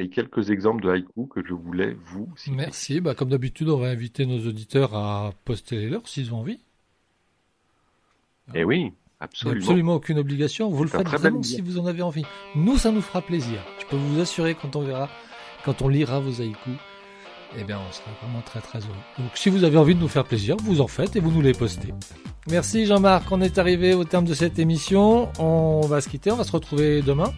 [0.01, 2.57] les quelques exemples de haïku que je voulais vous citer.
[2.57, 3.01] Merci.
[3.01, 6.61] Bah, comme d'habitude, on va inviter nos auditeurs à poster les leurs s'ils ont envie.
[8.55, 9.61] Eh oui, absolument.
[9.61, 10.70] absolument aucune obligation.
[10.70, 12.24] Vous le faites vraiment si vous en avez envie.
[12.57, 13.61] Nous, ça nous fera plaisir.
[13.78, 15.09] Je peux vous assurer quand on verra,
[15.64, 16.78] quand on lira vos haïkus,
[17.59, 18.88] eh bien, on sera vraiment très très heureux.
[19.18, 21.40] Donc, si vous avez envie de nous faire plaisir, vous en faites et vous nous
[21.40, 21.92] les postez.
[22.48, 23.30] Merci Jean-Marc.
[23.30, 25.30] On est arrivé au terme de cette émission.
[25.38, 26.30] On va se quitter.
[26.30, 27.32] On va se retrouver demain.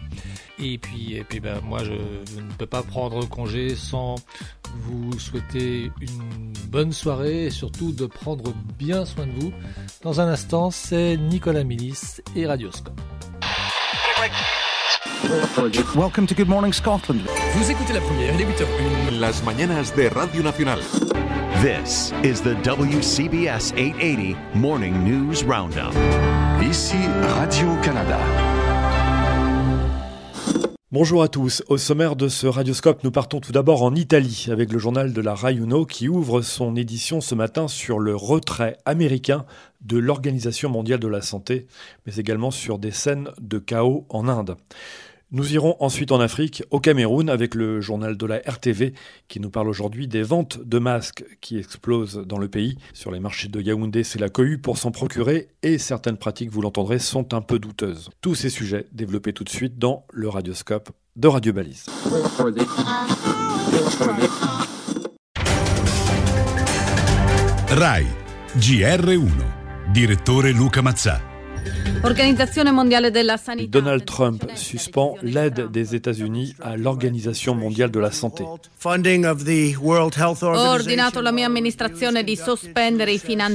[0.59, 1.93] Et puis, et puis ben, moi, je,
[2.33, 4.15] je ne peux pas prendre congé sans
[4.75, 9.51] vous souhaiter une bonne soirée et surtout de prendre bien soin de vous.
[10.03, 12.99] Dans un instant, c'est Nicolas Milis et Radioscope.
[15.23, 17.21] Welcome to Good Morning Scotland.
[17.55, 19.19] Vous écoutez la première, il est 8h01.
[19.21, 20.79] Las mañanas de Radio Nacional.
[21.61, 25.93] This is the WCBS 880 Morning News Roundup.
[26.61, 26.97] Ici
[27.37, 28.19] Radio-Canada.
[30.91, 31.63] Bonjour à tous.
[31.69, 35.21] Au sommaire de ce radioscope, nous partons tout d'abord en Italie avec le journal de
[35.21, 39.45] la Rai Uno qui ouvre son édition ce matin sur le retrait américain
[39.81, 41.67] de l'Organisation mondiale de la santé,
[42.05, 44.57] mais également sur des scènes de chaos en Inde.
[45.35, 48.93] Nous irons ensuite en Afrique, au Cameroun, avec le journal de la RTV
[49.27, 52.77] qui nous parle aujourd'hui des ventes de masques qui explosent dans le pays.
[52.93, 56.61] Sur les marchés de Yaoundé, c'est la cohue pour s'en procurer et certaines pratiques, vous
[56.61, 58.11] l'entendrez, sont un peu douteuses.
[58.21, 61.87] Tous ces sujets développés tout de suite dans le radioscope de Radio Balise.
[67.69, 68.05] RAI
[68.59, 69.27] GR1
[69.95, 71.32] Direttore Luca Mazzà
[73.69, 78.43] Donald Trump suspend l'aide des États-Unis à l'Organisation mondiale de la santé.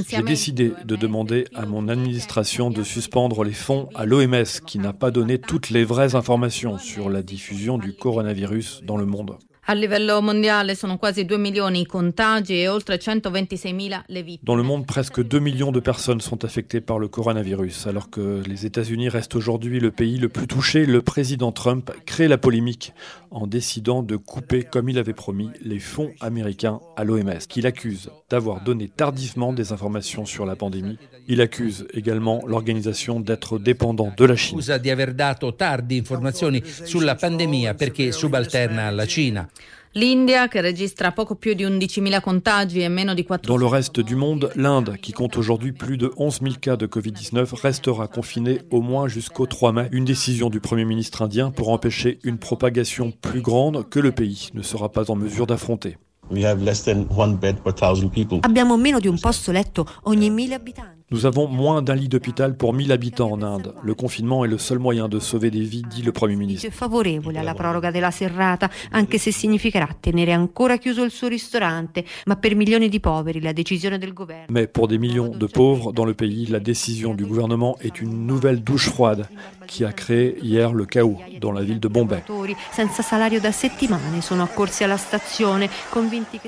[0.09, 4.93] J'ai décidé de demander à mon administration de suspendre les fonds à l'OMS qui n'a
[4.93, 9.37] pas donné toutes les vraies informations sur la diffusion du coronavirus dans le monde.
[9.71, 14.39] A livello mondiale sono quasi 2 milioni i contagi e oltre 126.000 le vittime.
[14.41, 17.85] Dans le monde, presque 2 millions de personnes sont affectées par le coronavirus.
[17.85, 22.27] Alors que les États-Unis restent aujourd'hui le pays le plus touché, le président Trump crée
[22.27, 22.93] la polémique
[23.29, 28.09] en décidant de couper, comme il avait promis, les fonds américains à l'OMS, qu'il accuse
[28.27, 30.97] d'avoir donné tardivement des informations sur la pandémie.
[31.27, 34.57] Il accuse également l'organisation d'être dépendant de la Chine.
[34.57, 39.47] Accusa di aver dato tardi informazioni sulla pandemia perché subalterna alla Cina.
[39.93, 44.03] L'India, che registra poco più di 11.000 contagi e meno di 4 Dans le reste
[44.03, 48.61] du monde, l'Inde, qui compte aujourd'hui plus de 11 000 cas de Covid-19, restera confinée
[48.69, 49.89] au moins jusqu'au 3 mai.
[49.91, 54.49] Une décision du Premier ministre indien pour empêcher une propagation plus grande que le pays
[54.53, 55.97] ne sera pas en mesure d'affronter.
[56.29, 58.41] We have less than one bed per thousand people.
[58.43, 60.98] Abbiamo meno di un posto letto ogni mille abitanti.
[61.11, 63.73] Nous avons moins d'un lit d'hôpital pour 1000 habitants en Inde.
[63.81, 66.69] Le confinement est le seul moyen de sauver des vies, dit le Premier ministre.
[66.69, 72.35] Favorevole alla proroga della serrata, anche se significherà tenere ancora chiuso il suo ristorante, ma
[72.35, 76.05] per milioni di poveri la decisione del governo Mais pour des millions de pauvres dans
[76.05, 79.27] le pays, la décision du gouvernement est une nouvelle douche froide
[79.65, 82.23] qui a créé hier le chaos dans la ville de Bombay.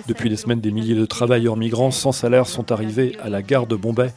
[0.08, 3.66] Depuis des semaines, des milliers de travailleurs migrants sans salaire sont arrivés à la gare
[3.66, 4.12] de Bombay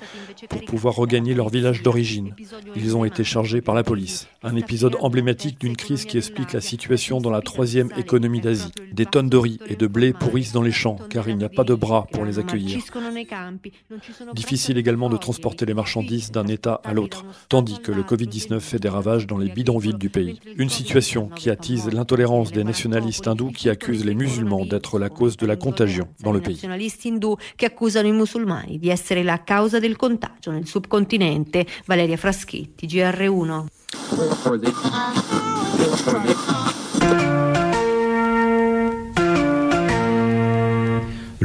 [0.49, 2.35] pour pouvoir regagner leur village d'origine.
[2.76, 4.28] Ils ont été chargés par la police.
[4.43, 8.72] Un épisode emblématique d'une crise qui explique la situation dans la troisième économie d'Asie.
[8.93, 11.49] Des tonnes de riz et de blé pourrissent dans les champs car il n'y a
[11.49, 12.80] pas de bras pour les accueillir.
[14.35, 18.78] Difficile également de transporter les marchandises d'un État à l'autre, tandis que le Covid-19 fait
[18.78, 20.41] des ravages dans les bidonvilles du pays.
[20.57, 25.37] Une situation qui attise l'intolérance des nationalistes hindous qui accusent les musulmans d'être la cause
[25.37, 26.61] de la contagion dans le pays.
[30.25, 31.66] contagio nel subcontinente.
[31.85, 33.66] Valeria Fraschetti, GR1.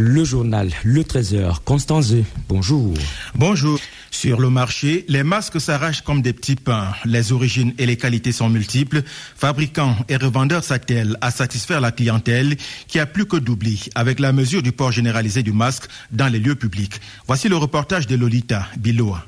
[0.02, 2.14] Le journal Le Trésor, Constance
[2.48, 2.94] bonjour.
[3.36, 3.78] Bonjour.
[4.12, 6.94] Sur le marché, les masques s'arrachent comme des petits pains.
[7.04, 9.04] Les origines et les qualités sont multiples.
[9.36, 12.56] Fabricants et revendeurs s'attellent à satisfaire la clientèle
[12.88, 16.40] qui a plus que d'oubli avec la mesure du port généralisé du masque dans les
[16.40, 17.02] lieux publics.
[17.28, 19.26] Voici le reportage de Lolita Biloa.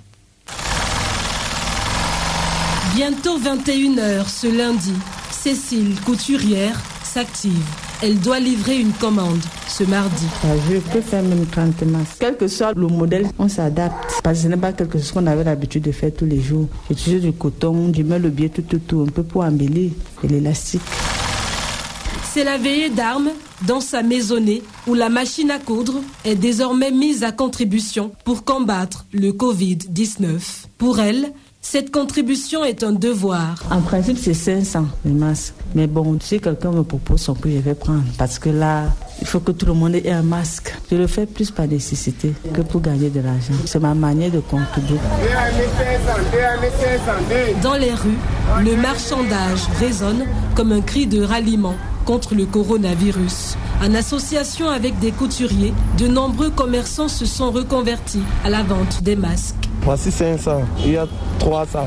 [2.96, 4.94] Bientôt 21h ce lundi,
[5.32, 6.80] Cécile, couturière,
[7.14, 7.66] s'active.
[8.02, 10.26] Elle doit livrer une commande ce mardi.
[10.70, 12.16] Je peux faire même 30 masques.
[12.20, 14.22] Quel que soit le modèle, on s'adapte.
[14.24, 16.68] Parce que ce n'est pas quelque chose qu'on avait l'habitude de faire tous les jours.
[16.90, 19.92] J'utilise du coton, je mets le biais tout, tout, tout, un peu pour embellir
[20.24, 20.82] et l'élastique.
[22.34, 23.32] C'est la veillée d'armes
[23.68, 29.06] dans sa maisonnée où la machine à coudre est désormais mise à contribution pour combattre
[29.12, 30.40] le Covid-19.
[30.78, 33.64] Pour elle, cette contribution est un devoir.
[33.70, 35.54] En principe, c'est 500 les.
[35.76, 38.04] Mais bon, si quelqu'un me propose son prix, je vais prendre.
[38.18, 38.86] Parce que là,
[39.22, 40.74] il faut que tout le monde ait un masque.
[40.92, 43.54] Je le fais plus par nécessité que pour gagner de l'argent.
[43.66, 44.98] C'est ma manière de contribuer.
[47.62, 48.18] Dans les rues,
[48.64, 53.58] le marchandage résonne comme un cri de ralliement contre le coronavirus.
[53.84, 59.16] En association avec des couturiers, de nombreux commerçants se sont reconvertis à la vente des
[59.16, 59.70] masques.
[59.84, 61.08] Voici 500, il y a
[61.40, 61.80] 300,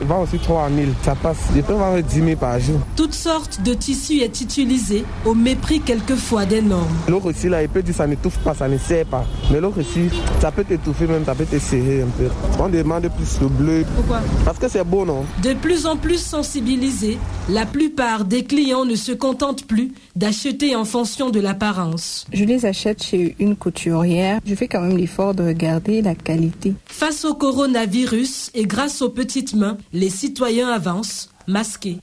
[0.00, 1.36] il vend aussi 3000, ça passe.
[1.54, 2.80] Je peux vendre 10 000 par jour.
[2.96, 6.81] Toutes sortes de tissus est utilisé au mépris quelquefois des normes.
[7.08, 9.24] L'autre ici, là, il peut dire ça n'étouffe pas, ça ne sert pas.
[9.50, 10.08] Mais l'autre ici,
[10.40, 12.28] ça peut t'étouffer même, ça peut te serrer un peu.
[12.58, 13.84] On demande plus le bleu.
[13.96, 14.20] Pourquoi?
[14.44, 15.24] Parce que c'est beau, non?
[15.42, 17.18] De plus en plus sensibilisés,
[17.48, 22.26] la plupart des clients ne se contentent plus d'acheter en fonction de l'apparence.
[22.32, 24.40] Je les achète chez une couturière.
[24.46, 26.74] Je fais quand même l'effort de regarder la qualité.
[26.86, 31.98] Face au coronavirus et grâce aux petites mains, les citoyens avancent, masqués.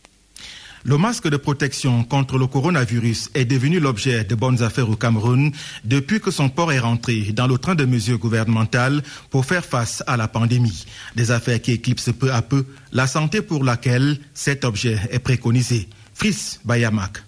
[0.86, 5.52] Le masque de protection contre le coronavirus est devenu l'objet de bonnes affaires au Cameroun
[5.84, 10.04] depuis que son port est rentré dans le train de mesures gouvernementales pour faire face
[10.08, 10.86] à la pandémie.
[11.16, 15.90] Des affaires qui éclipsent peu à peu la santé pour laquelle cet objet est préconisé.
[16.14, 17.24] Fris Bayamak.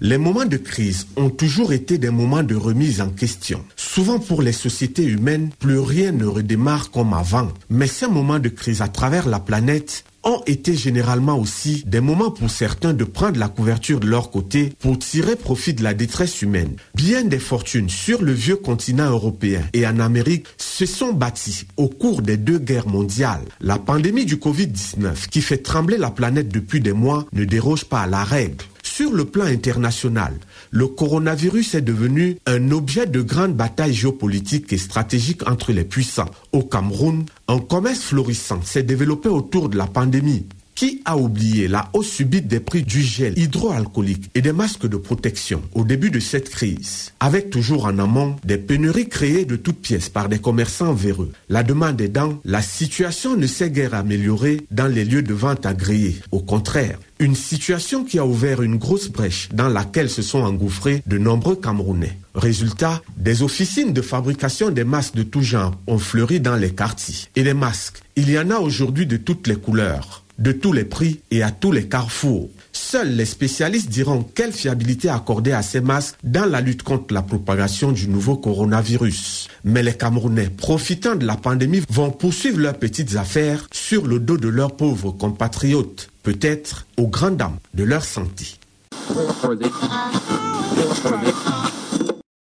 [0.00, 3.64] Les moments de crise ont toujours été des moments de remise en question.
[3.76, 7.52] Souvent pour les sociétés humaines, plus rien ne redémarre comme avant.
[7.70, 12.30] Mais ces moments de crise à travers la planète ont été généralement aussi des moments
[12.30, 16.42] pour certains de prendre la couverture de leur côté pour tirer profit de la détresse
[16.42, 16.76] humaine.
[16.94, 21.88] Bien des fortunes sur le vieux continent européen et en Amérique se sont bâties au
[21.88, 23.44] cours des deux guerres mondiales.
[23.60, 28.00] La pandémie du Covid-19 qui fait trembler la planète depuis des mois ne déroge pas
[28.02, 28.64] à la règle.
[28.82, 30.34] Sur le plan international,
[30.74, 36.28] le coronavirus est devenu un objet de grande bataille géopolitique et stratégique entre les puissants.
[36.50, 40.46] Au Cameroun, un commerce florissant s'est développé autour de la pandémie.
[40.74, 44.96] Qui a oublié la hausse subite des prix du gel hydroalcoolique et des masques de
[44.96, 49.80] protection au début de cette crise, avec toujours en amont des pénuries créées de toutes
[49.80, 54.88] pièces par des commerçants véreux La demande aidant, la situation ne s'est guère améliorée dans
[54.88, 56.16] les lieux de vente agréés.
[56.32, 61.04] Au contraire, une situation qui a ouvert une grosse brèche dans laquelle se sont engouffrés
[61.06, 62.18] de nombreux Camerounais.
[62.34, 67.28] Résultat, des officines de fabrication des masques de tout genre ont fleuri dans les quartiers.
[67.36, 70.84] Et les masques, il y en a aujourd'hui de toutes les couleurs de tous les
[70.84, 72.48] prix et à tous les carrefours.
[72.72, 77.22] Seuls les spécialistes diront quelle fiabilité accorder à ces masques dans la lutte contre la
[77.22, 79.48] propagation du nouveau coronavirus.
[79.64, 84.36] Mais les Camerounais, profitant de la pandémie, vont poursuivre leurs petites affaires sur le dos
[84.36, 88.58] de leurs pauvres compatriotes, peut-être aux grandes dames de leur santé.